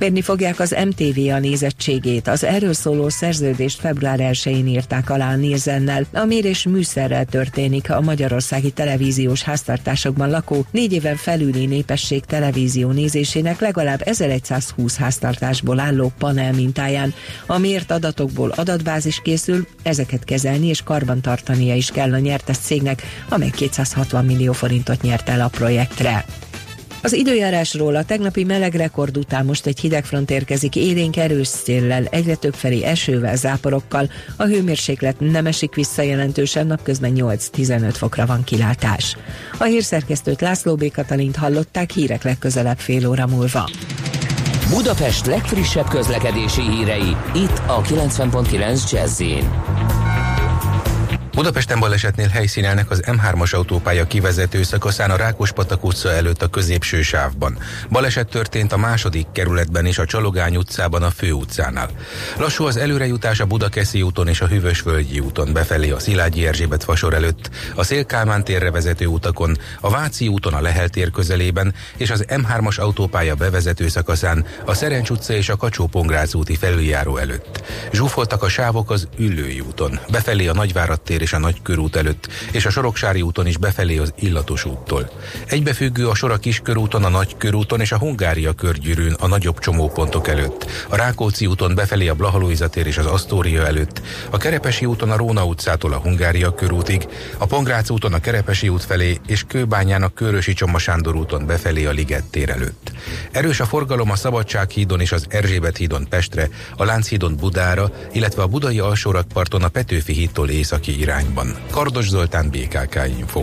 [0.00, 2.28] Mérni fogják az MTV a nézettségét.
[2.28, 6.06] Az erről szóló szerződést február 1-én írták alá Nielsennel.
[6.12, 13.60] A mérés műszerrel történik a magyarországi televíziós háztartásokban lakó négy éven felüli népesség televízió nézésének
[13.60, 17.14] legalább 1120 háztartásból álló panel mintáján.
[17.46, 23.02] A mért adatokból adatbázis készül, ezeket kezelni és karban tartania is kell a nyertes cégnek,
[23.28, 26.24] amely 260 millió forintot nyert el a projektre.
[27.02, 32.34] Az időjárásról a tegnapi meleg rekord után most egy hidegfront érkezik élénk erős széllel, egyre
[32.34, 34.10] több felé esővel, záporokkal.
[34.36, 39.16] A hőmérséklet nem esik vissza jelentősen, napközben 8-15 fokra van kilátás.
[39.58, 40.90] A hírszerkesztőt László B.
[40.90, 43.70] Katalint hallották hírek legközelebb fél óra múlva.
[44.70, 49.22] Budapest legfrissebb közlekedési hírei, itt a 90.9 jazz
[51.40, 57.58] Budapesten balesetnél helyszínelnek az M3-as autópálya kivezető szakaszán a Rákospatak utca előtt a középső sávban.
[57.90, 61.90] Baleset történt a második kerületben és a Csalogány utcában a főutcánál.
[62.38, 67.14] Lassú az előrejutás a Budakeszi úton és a Hűvösvölgyi úton befelé a Szilágyi Erzsébet fasor
[67.14, 72.24] előtt, a Szélkálmán térre vezető utakon, a Váci úton a Lehel tér közelében és az
[72.28, 75.90] M3-as autópálya bevezető szakaszán a Szerencs utca és a kacsó
[76.32, 77.62] úti felüljáró előtt.
[77.92, 82.66] Zsúfoltak a sávok az Üllői úton, befelé a Nagyvárad tér és a Nagykörút előtt, és
[82.66, 85.10] a Soroksári úton is befelé az Illatos úttól.
[85.46, 90.96] Egybefüggő a Sora Kiskörúton, a Nagykörúton és a Hungária körgyűrűn a nagyobb csomópontok előtt, a
[90.96, 95.44] Rákóczi úton befelé a Blahalóiza tér és az Asztória előtt, a Kerepesi úton a Róna
[95.44, 100.52] utcától a Hungária körútig, a Pongrác úton a Kerepesi út felé és Kőbányán a Körösi
[100.52, 102.92] Csoma Sándor úton befelé a Liget tér előtt.
[103.30, 108.42] Erős a forgalom a Szabadság hídon és az Erzsébet hídon Pestre, a Lánchídon Budára, illetve
[108.42, 111.56] a Budai alsórakparton a Petőfi hídtól északi irány irányban.
[111.70, 113.42] Kardos Zoltán, BKK Info.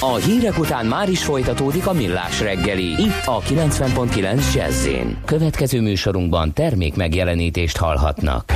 [0.00, 3.02] A hírek után már is folytatódik a millás reggeli.
[3.02, 4.88] Itt a 90.9 jazz
[5.24, 8.52] Következő műsorunkban termék megjelenítést hallhatnak.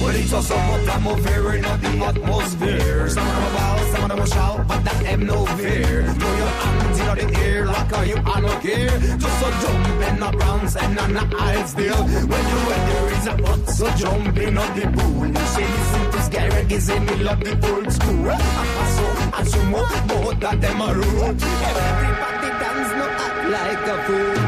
[0.00, 3.10] Policia są oplamowyły nad the atmosphere.
[3.10, 6.04] Stanowało, stanowało shout, but that am no fear.
[6.18, 8.90] Throw your hands in the air like a, you don't gear.
[9.18, 12.02] Just so jump and not bounce and not not still.
[12.30, 15.34] When the weather is a hot, so jump in on the pool.
[15.54, 18.30] Say listen to Scarra, is in me love the old school.
[18.30, 18.36] I
[18.76, 21.34] pass on, I sumo, both of them are rule.
[21.68, 24.47] Everybody dance, no act like a fool.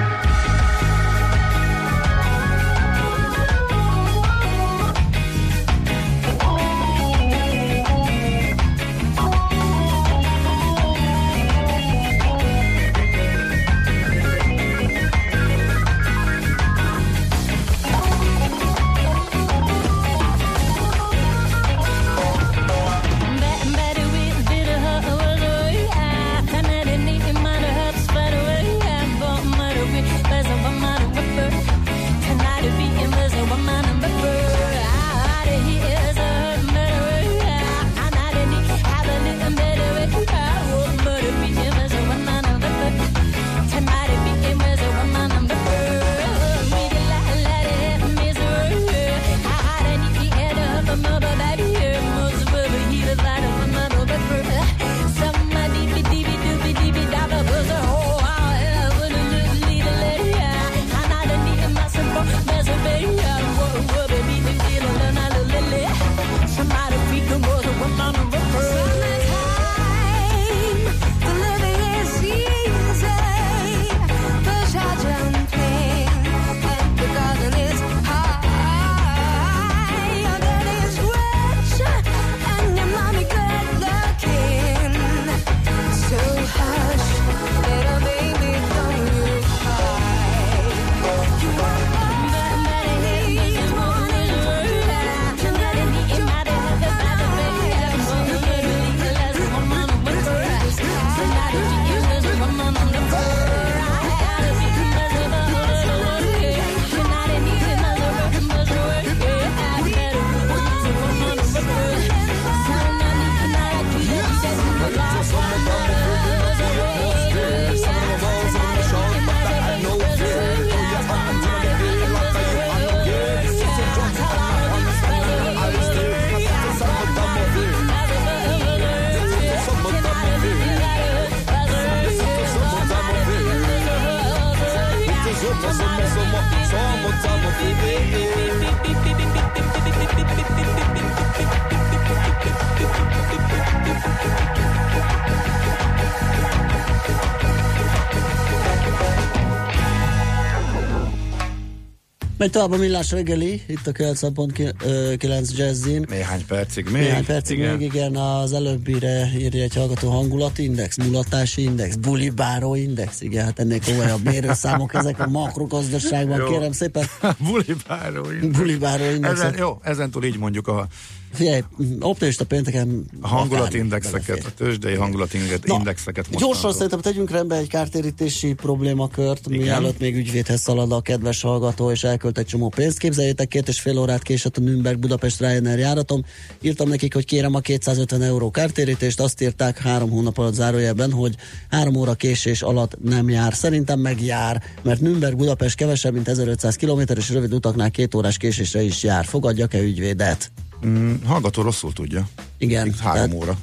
[152.41, 156.07] Megy tovább a millás reggeli, itt a 90.9 Jazzin.
[156.09, 157.03] Néhány percig még.
[157.03, 157.77] Néhány percig igen.
[157.77, 163.81] még, igen, az előbbire írja egy hallgató hangulatindex, mulatási index, bulibáró index, igen, hát ennél
[163.81, 167.05] komolyabb mérőszámok ezek a makrogazdaságban, kérem szépen.
[167.51, 168.59] Bulibáró index.
[168.59, 169.33] Bulibáró index.
[169.33, 170.87] Ezen, jó, ezentúl így mondjuk a,
[171.33, 171.61] Figyelj,
[172.01, 176.73] optimista pénteken a hangulatindexeket, a tőzsdei hangulatindexeket Gyorsan mostantól.
[176.73, 179.61] szerintem tegyünk rendbe egy kártérítési problémakört, Igen.
[179.61, 182.99] mielőtt még ügyvédhez szalad a kedves hallgató, és elkölt egy csomó pénzt.
[182.99, 186.25] Képzeljétek, két és fél órát késett a Nürnberg Budapest Ryanair járatom.
[186.61, 191.35] Írtam nekik, hogy kérem a 250 euró kártérítést, azt írták három hónap alatt zárójelben, hogy
[191.71, 193.55] három óra késés alatt nem jár.
[193.55, 198.37] Szerintem meg jár, mert Nürnberg Budapest kevesebb, mint 1500 km, és rövid utaknál két órás
[198.37, 199.25] késésre is jár.
[199.25, 200.51] Fogadjak-e ügyvédet?
[200.87, 202.29] Mm, hallgató rosszul tudja.
[202.59, 202.95] Igen.
[202.99, 203.59] Három tehát- óra.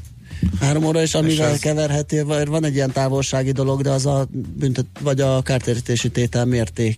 [0.60, 1.60] Három óra, és amivel ez- ez...
[1.60, 6.46] keverheti, vagy van egy ilyen távolsági dolog, de az a büntet, vagy a kártérítési tétel
[6.46, 6.98] mértéke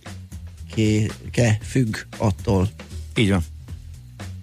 [1.62, 2.70] függ attól.
[3.16, 3.44] Így van.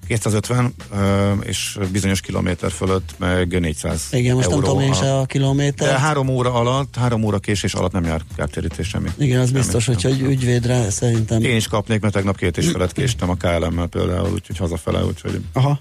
[0.07, 5.13] 250 ö, és bizonyos kilométer fölött meg 400 Igen, most nem euró tudom én se
[5.17, 5.87] a kilométer.
[5.87, 9.09] De három óra alatt, három óra késés alatt nem jár kártérítés semmi.
[9.17, 9.59] Igen, az Semmi.
[9.59, 11.43] biztos, hogyha egy ügyvédre szerintem.
[11.43, 15.41] Én is kapnék, mert tegnap két és felett késtem a KLM-mel például, úgyhogy hazafele, úgyhogy
[15.53, 15.79] Aha.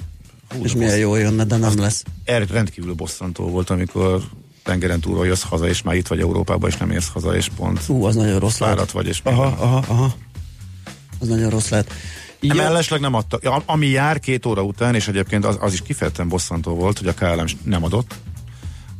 [0.48, 2.02] Hú, és milyen jó jönne, de nem lesz.
[2.24, 4.22] er, rendkívül bosszantó volt, amikor
[4.62, 7.82] tengeren túlról jössz haza, és már itt vagy Európában, és nem érsz haza, és pont
[7.82, 10.14] Hú, az nagyon rossz fáradt vagy, és Aha, aha, aha.
[11.18, 11.92] Az nagyon rossz lehet.
[12.40, 13.38] Ja, Mellesleg nem adta.
[13.42, 17.08] Ja, ami jár két óra után, és egyébként az, az is kifejezetten bosszantó volt, hogy
[17.08, 18.14] a KLM nem adott.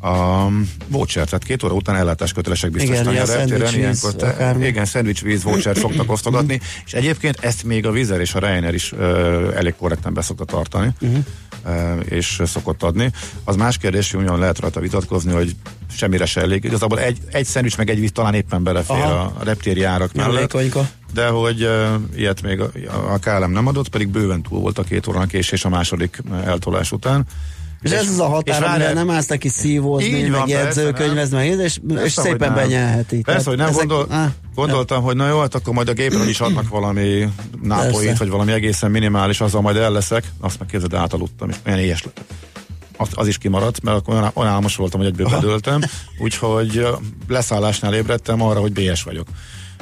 [0.01, 0.47] A
[0.89, 3.75] voucher, tehát két óra után ellátáskötelesek biztosítani Igen, a reptéren.
[3.75, 8.39] Ilyenkor te, igen, szendvicsvíz voucher szoktak osztogatni, és egyébként ezt még a Vizer és a
[8.39, 11.17] Ryanair is ö, elég korrekten beszokta tartani, Mhm.
[11.67, 13.11] ö, és szokott adni.
[13.45, 15.57] Az más kérdés, hogy olyan lehet rajta vitatkozni, hogy
[15.97, 16.65] semmire se elég.
[16.65, 19.35] Igazából egy, egy szendvics meg egy víz talán éppen belefér Aha.
[19.39, 20.51] a reptéri árak mellett.
[21.17, 22.71] De hogy uh, ilyet még a,
[23.13, 26.93] a KLM nem adott, pedig bőven túl volt a két órán késés a második eltolás
[26.93, 27.25] után.
[27.83, 31.95] És ez az a határ, és amire nem állsz neki szívózni, meg jegyzőkönyvezni, és, és
[31.95, 33.21] Persze, szépen benyelheti.
[33.21, 36.29] Persze, hogy nem ezek- gondol, Á, gondoltam, hogy na jó, hát akkor majd a gépről
[36.29, 37.29] is adnak valami
[37.69, 38.15] Persze.
[38.19, 40.25] vagy valami egészen minimális, azzal majd el leszek.
[40.41, 42.25] Azt meg képzeld, átaludtam, és olyan éhes lettem.
[42.97, 45.81] Az, az is kimaradt, mert akkor olyan, olyan álmos voltam, hogy egyből bedöltem,
[46.19, 46.87] úgyhogy
[47.29, 49.27] leszállásnál ébredtem arra, hogy bélyes vagyok.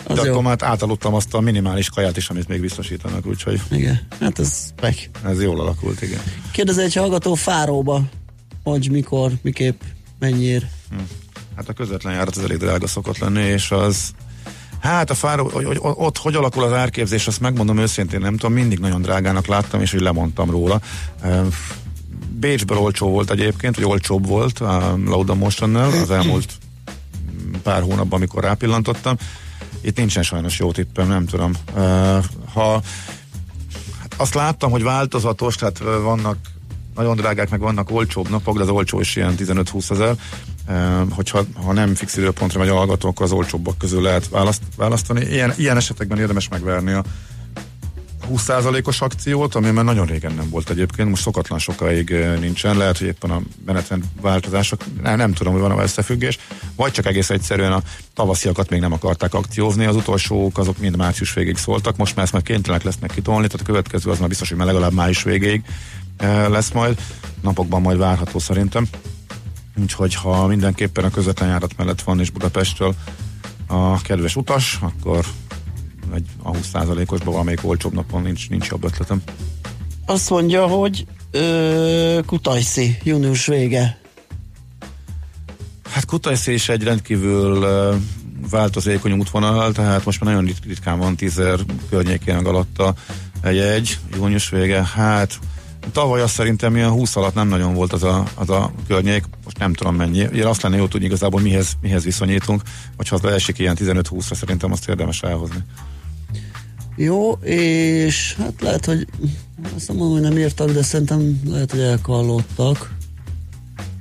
[0.07, 0.31] Az De jó.
[0.31, 4.73] akkor már átaludtam azt a minimális kaját is, amit még biztosítanak, úgyhogy Igen, hát ez
[4.81, 5.11] meg.
[5.25, 6.21] ez jól alakult, igen.
[6.51, 8.03] Kérdez egy hallgató Fáróba,
[8.63, 9.81] hogy mikor, miképp,
[10.19, 10.71] mennyire.
[11.57, 14.11] Hát a közvetlen járat az elég drága szokott lenni, és az
[14.81, 18.53] Hát a fáró, hogy, hogy ott hogy alakul az árképzés, azt megmondom őszintén, nem tudom,
[18.53, 20.81] mindig nagyon drágának láttam, és hogy lemondtam róla.
[21.23, 21.47] Ehm,
[22.41, 26.53] Bécsből olcsó volt egyébként, vagy olcsóbb volt a Lauda Motionnel az elmúlt
[27.63, 29.17] pár hónapban, amikor rápillantottam.
[29.85, 31.53] Itt nincsen sajnos jó tippem, nem tudom.
[32.53, 32.83] Ha
[34.17, 36.37] azt láttam, hogy változatos, tehát vannak
[36.95, 40.17] nagyon drágák, meg vannak olcsóbb napok, de az olcsó is ilyen 15-20 ezer.
[41.11, 45.25] Hogyha ha nem fix időpontra megy a hallgató, akkor az olcsóbbak közül lehet választ, választani.
[45.25, 47.05] Ilyen, ilyen esetekben érdemes megverni a
[48.31, 53.07] 20%-os akciót, ami már nagyon régen nem volt egyébként, most szokatlan sokáig nincsen, lehet, hogy
[53.07, 56.39] éppen a menetrend változások, nem, nem tudom, hogy van-e összefüggés,
[56.77, 57.83] vagy csak egész egyszerűen a
[58.15, 62.33] tavasziakat még nem akarták akciózni, az utolsók azok mind március végéig szóltak, most már ezt
[62.33, 65.63] már kénytelenek lesznek kitolni, tehát a következő az már biztos, hogy már legalább május végéig
[66.49, 66.99] lesz majd,
[67.43, 68.87] napokban majd várható szerintem.
[69.83, 72.95] Úgyhogy ha mindenképpen a közvetlen járat mellett van és Budapestről
[73.67, 75.25] a kedves utas, akkor
[76.15, 79.23] egy a 20%-osban valamelyik olcsóbb napon nincs, nincs jobb ötletem.
[80.07, 84.03] Azt mondja, hogy ö, Kutajszi, június vége.
[85.95, 87.95] Hát Kutaisi is egy rendkívül uh,
[88.51, 91.41] változékony útvonal, tehát most már nagyon rit- ritkán van 10
[91.89, 92.95] környékén alatta
[93.43, 95.39] egy egy, június vége, hát
[95.93, 99.59] tavaly azt szerintem milyen 20 alatt nem nagyon volt az a, az a környék, most
[99.59, 100.25] nem tudom mennyi.
[100.25, 102.63] Ugye azt lenne jó tudni igazából mihez, mihez viszonyítunk,
[102.97, 105.65] hogyha az leesik ilyen 15-20-ra, szerintem azt érdemes elhozni.
[106.97, 109.07] Jó, és hát lehet, hogy
[109.77, 112.93] azt nem mondom, hogy nem írtak, de szerintem lehet, hogy elkallottak.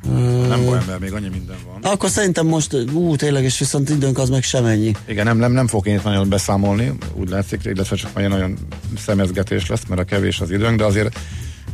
[0.10, 1.92] Ö, Nem baj, mert még annyi minden van.
[1.92, 4.92] Akkor szerintem most, ú, tényleg, és viszont időnk az meg sem ennyi.
[5.06, 8.58] Igen, nem, nem, nem fogok én itt nagyon beszámolni, úgy látszik, illetve csak majd nagyon
[8.98, 11.20] szemezgetés lesz, mert a kevés az időnk, de azért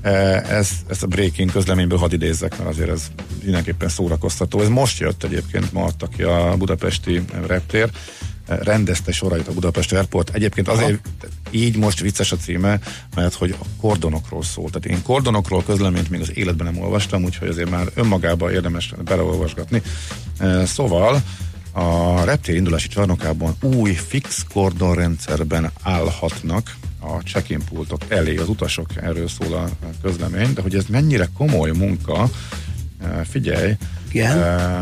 [0.01, 3.01] eh, ez, ezt a breaking közleményből hadd idézzek, mert azért ez
[3.43, 4.61] mindenképpen szórakoztató.
[4.61, 7.89] Ez most jött egyébként, ma adta ki a budapesti reptér.
[8.49, 10.29] Rendezte sorait a Budapest Airport.
[10.35, 10.99] Egyébként azért
[11.51, 12.79] így most vicces a címe,
[13.15, 14.69] mert hogy a kordonokról szól.
[14.69, 19.81] Tehát én kordonokról közleményt még az életben nem olvastam, úgyhogy azért már önmagában érdemes beleolvasgatni.
[20.37, 21.21] E, Szóval
[21.71, 29.27] a reptér indulási csarnokában új fix kordonrendszerben állhatnak a check-in pultok elé az utasok, erről
[29.27, 29.69] szól a
[30.01, 32.29] közlemény, de hogy ez mennyire komoly munka,
[33.01, 33.73] e, figyelj,
[34.11, 34.37] Igen.
[34.37, 34.81] e,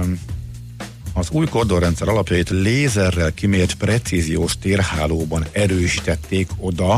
[1.18, 6.94] az új kordonrendszer alapjait lézerrel kimért precíziós térhálóban erősítették oda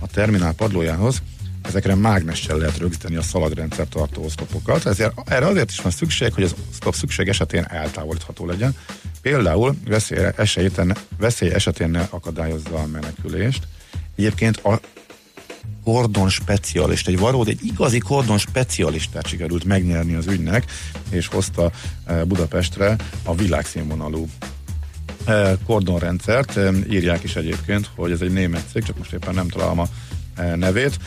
[0.00, 1.22] a terminál padlójához,
[1.62, 4.86] ezekre mágnessel lehet rögzíteni a szaladrendszer tartó oszlopokat.
[4.86, 8.76] Ezért, erre azért is van szükség, hogy az oszlop szükség esetén eltávolítható legyen.
[9.22, 13.66] Például veszély esetén, veszély esetén ne akadályozza a menekülést.
[14.16, 14.80] Egyébként a
[15.84, 20.64] kordon specialist, egy valódi, egy igazi kordon specialistát sikerült megnyerni az ügynek,
[21.10, 21.70] és hozta
[22.04, 24.28] eh, Budapestre a világszínvonalú
[25.24, 26.56] eh, kordonrendszert.
[26.56, 29.88] Eh, Írják is egyébként, hogy ez egy német cég, csak most éppen nem találom a
[30.56, 30.98] nevét.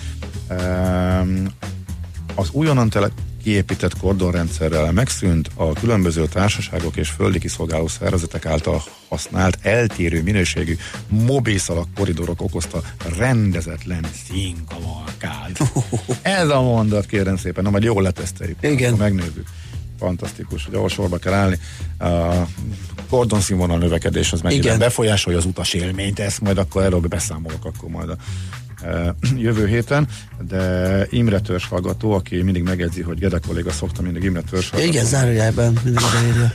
[2.36, 3.10] Az újonnan tele
[3.44, 10.78] kiépített kordonrendszerrel megszűnt a különböző társaságok és földi kiszolgáló szervezetek által használt eltérő minőségű
[11.08, 12.82] mobilszalak koridorok okozta
[13.18, 15.58] rendezetlen színkavalkád.
[16.22, 18.58] Ez a mondat, kérem szépen, na majd jól leteszteljük.
[18.62, 18.94] Igen.
[18.94, 19.48] Megnézzük.
[20.00, 21.60] Fantasztikus, hogy ahol sorba kell állni.
[22.00, 22.48] A
[23.10, 24.80] kordonszínvonal növekedés az mennyire Igen.
[24.80, 28.18] befolyásolja az utas élményt, ezt majd akkor erről beszámolok akkor majd a
[29.48, 30.08] jövő héten,
[30.48, 34.92] de Imre Törzs hallgató, aki mindig megjegyzi, hogy Gede kolléga szokta mindig Imre Törzs hallgató.
[34.94, 36.54] Igen, zárójelben mindig odaírja.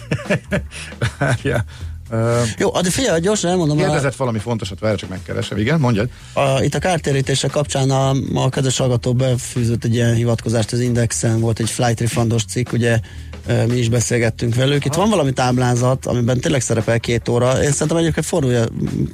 [1.18, 1.64] Várjál.
[2.10, 2.18] Uh,
[2.58, 3.78] Jó, de figyelj, gyorsan elmondom.
[3.78, 5.58] A, kérdezett valami fontosat, várj, csak megkeresem.
[5.58, 6.08] Igen, mondjad.
[6.32, 11.40] a, itt a kártérítése kapcsán a, a kedves hallgató befűzött egy ilyen hivatkozást az Indexen,
[11.40, 13.00] volt egy flight refundos cikk, ugye
[13.46, 14.84] mi is beszélgettünk velük.
[14.84, 17.62] Itt van valami táblázat, amiben tényleg szerepel két óra.
[17.62, 18.64] Én szerintem egyébként fordulja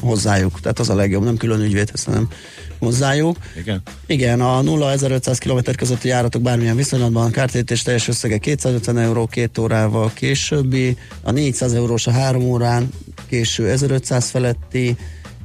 [0.01, 2.29] hozzájuk, tehát az a legjobb, nem külön ügyvédhez, hanem
[2.79, 3.37] hozzájuk.
[3.59, 3.83] Igen.
[4.07, 9.59] Igen, a 0-1500 km közötti járatok bármilyen viszonylatban a kártérítés teljes összege 250 euró két
[9.59, 12.89] órával későbbi, a 400 eurós a három órán
[13.29, 14.97] késő 1500 feletti,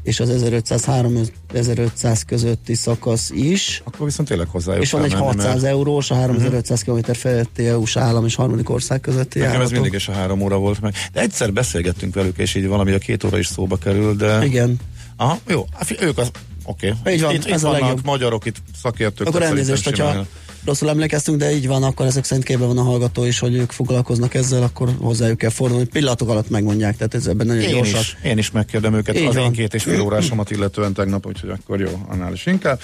[0.04, 3.82] és az 1500-3500 közötti szakasz is.
[3.86, 7.68] Akkor viszont tényleg hozzájuk És van egy menni, 600 mert eurós, a 3500 km feletti
[7.68, 9.74] EU-s állam és harmadik ország közötti Nekem ez járatok.
[9.74, 10.94] mindig is a három óra volt meg.
[11.14, 14.46] De egyszer beszélgettünk velük, és így valami a két óra is szóba kerül, de...
[14.46, 14.80] Igen.
[15.16, 16.32] Aha, jó, hát ők az...
[16.64, 16.94] Oké.
[17.10, 18.06] Így van, itt, itt ez a vannak legjobb.
[18.06, 19.28] magyarok, itt szakértők.
[19.28, 20.28] Akkor elnézést, hogyha simán-
[20.66, 23.72] rosszul emlékeztünk, de így van, akkor ezek szerint képben van a hallgató is, hogy ők
[23.72, 25.86] foglalkoznak ezzel, akkor hozzájuk kell fordulni.
[25.86, 28.00] Pillanatok alatt megmondják, tehát ez ebben nagyon Én gyorsak.
[28.02, 29.44] is, én is megkérdem őket Így az van.
[29.44, 32.80] én két és fél órásomat illetően tegnap, úgyhogy akkor jó, annál is inkább.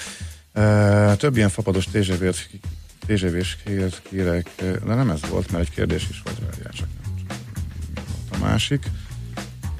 [0.54, 1.84] Uh, több ilyen fapados
[3.06, 4.50] TGV-s kért, kérek,
[4.86, 8.82] de nem ez volt, mert egy kérdés is volt, várjál csak nem volt a másik.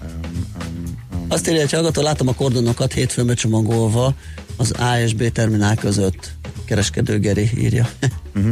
[0.02, 4.14] Um, um, Azt írja, hogy hallgató, látom a kordonokat hétfőn becsomagolva
[4.56, 6.32] az A és B terminál között.
[6.64, 7.90] Kereskedő Geri írja.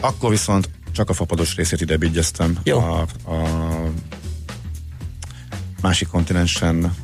[0.00, 2.58] Akkor viszont csak a fapados részét ide bigyeztem.
[2.64, 2.78] Jó.
[2.78, 3.00] A,
[3.30, 3.42] a
[5.82, 6.94] másik kontinensen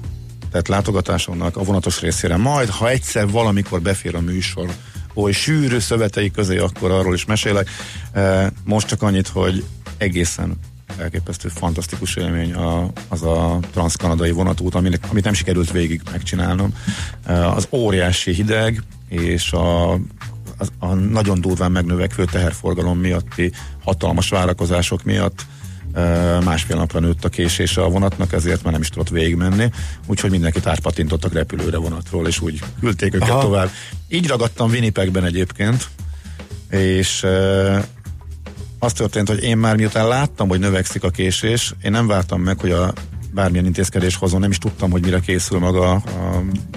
[0.50, 2.36] tett látogatásomnak a vonatos részére.
[2.36, 4.70] Majd, ha egyszer valamikor befér a műsor,
[5.14, 7.70] oly sűrű szövetei közé, akkor arról is mesélek.
[8.12, 9.64] E, Most csak annyit, hogy
[9.96, 10.58] egészen
[10.98, 16.74] elképesztő, fantasztikus élmény a, az a transzkanadai vonatút, aminek, amit nem sikerült végig megcsinálnom.
[17.54, 19.92] Az óriási hideg, és a,
[20.58, 23.52] az, a nagyon durván megnövekvő teherforgalom miatti
[23.84, 25.46] hatalmas várakozások miatt
[26.44, 29.70] másfél napra nőtt a késése a vonatnak, ezért már nem is tudott végigmenni,
[30.06, 33.40] úgyhogy mindenkit átpatintottak repülőre vonatról, és úgy küldték őket Aha.
[33.40, 33.70] tovább.
[34.08, 35.88] Így ragadtam Winnipegben egyébként,
[36.70, 37.26] és
[38.78, 42.60] az történt, hogy én már miután láttam, hogy növekszik a késés, én nem vártam meg,
[42.60, 42.92] hogy a
[43.36, 46.02] bármilyen intézkedés hozom, nem is tudtam, hogy mire készül maga a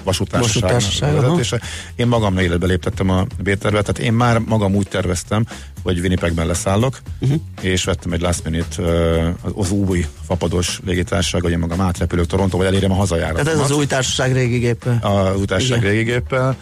[0.04, 1.62] vasútársaság vezetése.
[1.96, 5.46] Én magam életbe léptettem a B-tervet, tehát én már magam úgy terveztem,
[5.84, 7.42] hogy Winnipegben leszállok, uh-huh.
[7.62, 12.58] és vettem egy last minute uh, az új fapados légitársaság, hogy én magam átrepülök Toronto,
[12.58, 14.92] vagy elérjem a hazajáratomat Tehát ez az új társaság régi gépe.
[14.92, 15.92] a utásság Igen.
[15.92, 16.50] régi géppel.
[16.50, 16.56] Eh,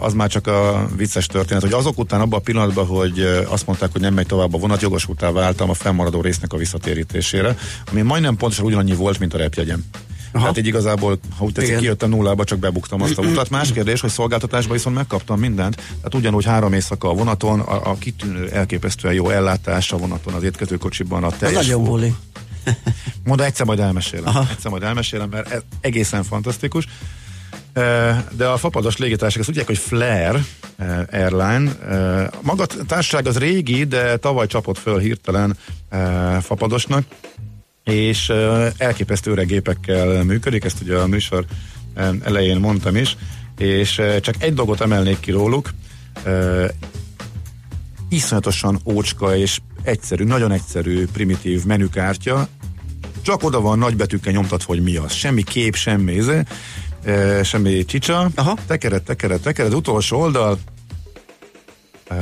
[0.00, 3.92] Az már csak a vicces történet, hogy azok után abban a pillanatban, hogy azt mondták,
[3.92, 7.56] hogy nem megy tovább a vonat, jogosultá váltam a fennmaradó résznek a visszatérítésére,
[7.90, 9.84] ami majdnem pontosan ugyanannyi volt, mint a repjegyem.
[10.32, 10.42] Aha.
[10.42, 11.80] Tehát így igazából, ha úgy tetszik, Igen.
[11.80, 13.50] kijöttem nullába, csak bebuktam azt a utat.
[13.50, 15.76] Más kérdés, hogy szolgáltatásban viszont megkaptam mindent.
[15.76, 20.42] Tehát ugyanúgy három éjszaka a vonaton, a, a kitűnő, elképesztően jó ellátás a vonaton, az
[20.42, 22.14] étkezőkocsiban, a teljes nagyon buli.
[23.24, 24.26] Mondom, egyszer majd elmesélem.
[24.26, 24.46] Aha.
[24.50, 26.86] Egyszer majd elmesélem, mert ez egészen fantasztikus.
[28.36, 30.44] De a fapados légitársaság, azt tudják, hogy Flair
[31.10, 31.72] Airline.
[32.42, 35.56] Maga a társaság az régi, de tavaly csapott föl hirtelen
[36.40, 37.04] fapadosnak,
[37.84, 38.32] és
[38.76, 41.44] elképesztő öreg gépekkel működik, ezt ugye a műsor
[42.24, 43.16] elején mondtam is,
[43.58, 45.70] és csak egy dolgot emelnék ki róluk,
[48.08, 52.48] iszonyatosan ócska és egyszerű, nagyon egyszerű, primitív menükártya,
[53.22, 55.12] csak oda van nagybetűkkel nyomtatva, hogy mi az.
[55.12, 56.42] Semmi kép, semmi izé,
[57.04, 58.30] e, semmi csicsa.
[58.34, 58.56] Aha.
[58.66, 60.58] Tekered, tekered, tekered, utolsó oldal.
[62.08, 62.16] E,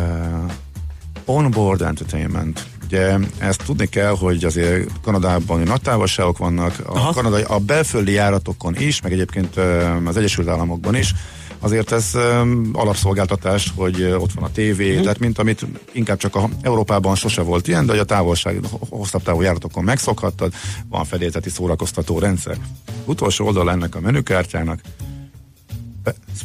[1.25, 2.67] onboard entertainment.
[2.85, 8.77] Ugye ezt tudni kell, hogy azért Kanadában nagy távolságok vannak, a, kanadai, a belföldi járatokon
[8.79, 9.57] is, meg egyébként
[10.05, 11.15] az Egyesült Államokban is,
[11.61, 15.03] azért ez um, alapszolgáltatás, hogy ott van a tévé, mm.
[15.03, 19.23] tehát mint amit inkább csak a Európában sose volt ilyen, de hogy a távolság, hosszabb
[19.23, 20.53] távú járatokon megszokhattad,
[20.89, 22.57] van fedélzeti szórakoztató rendszer.
[23.05, 24.81] Utolsó oldal ennek a menükártyának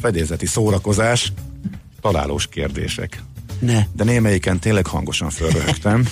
[0.01, 1.34] fedélzeti szórakozás,
[2.01, 3.24] találós kérdések.
[3.59, 3.86] Ne.
[3.93, 6.07] De némelyiken tényleg hangosan fölröhögtem.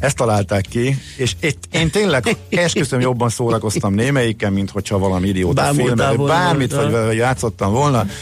[0.00, 5.62] Ezt találták ki, és itt én tényleg esküszöm jobban szórakoztam némelyiken, mint hogyha valami idióta
[5.62, 8.06] filmet, bármit vagy, vagy játszottam volna.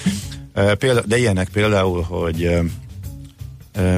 [1.07, 2.51] De ilyenek például, hogy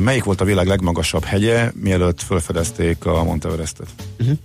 [0.00, 3.88] melyik volt a világ legmagasabb hegye, mielőtt felfedezték a Monteverestet?
[4.20, 4.38] Uh-huh.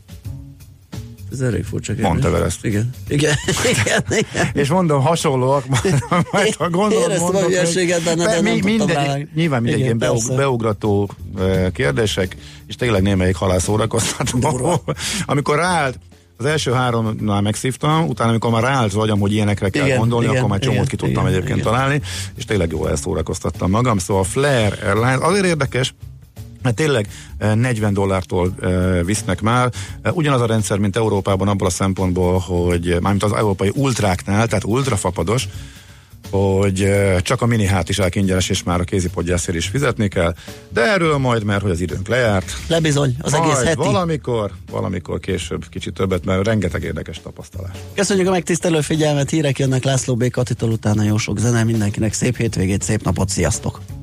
[1.34, 2.12] Ez elég furcsa kérdés.
[2.12, 2.66] Monteverest.
[2.66, 2.90] Igen.
[3.08, 3.36] Igen.
[3.84, 4.50] igen, igen.
[4.54, 5.66] És mondom, hasonlóak,
[6.32, 10.36] majd ha gondolod, Éreztem mondok, a hülyeséget benne, de nem minden, Nyilván mindegy ilyen beug,
[10.36, 11.10] beugrató
[11.74, 14.82] kérdések, és tényleg némelyik halászórakoztató.
[15.26, 16.00] amikor ráállt,
[16.38, 20.26] az első háromnál megszívtam, utána, amikor már ráállt az agyam, hogy ilyenekre kell igen, gondolni,
[20.26, 21.72] igen, akkor már csomót igen, ki tudtam igen, egyébként igen.
[21.72, 22.02] találni,
[22.36, 23.98] és tényleg jól elszórakoztattam magam.
[23.98, 25.94] Szóval a Flair Airlines azért érdekes,
[26.64, 27.08] mert tényleg
[27.38, 28.54] 40 dollártól
[29.06, 29.72] visznek már.
[30.12, 35.48] Ugyanaz a rendszer, mint Európában abból a szempontból, hogy mármint az európai ultráknál, tehát ultrafapados,
[36.30, 40.34] hogy csak a mini hátizsák ingyenes, és már a kézipodgyászért is fizetni kell,
[40.70, 42.52] de erről majd, mert hogy az időnk lejárt.
[42.68, 43.76] Lebizony, az majd egész heti.
[43.76, 47.76] valamikor, valamikor később kicsit többet, mert rengeteg érdekes tapasztalás.
[47.96, 50.30] Köszönjük a megtisztelő figyelmet, hírek jönnek László B.
[50.30, 54.03] Katitól, utána jó sok zene, mindenkinek szép hétvégét, szép napot, sziasztok!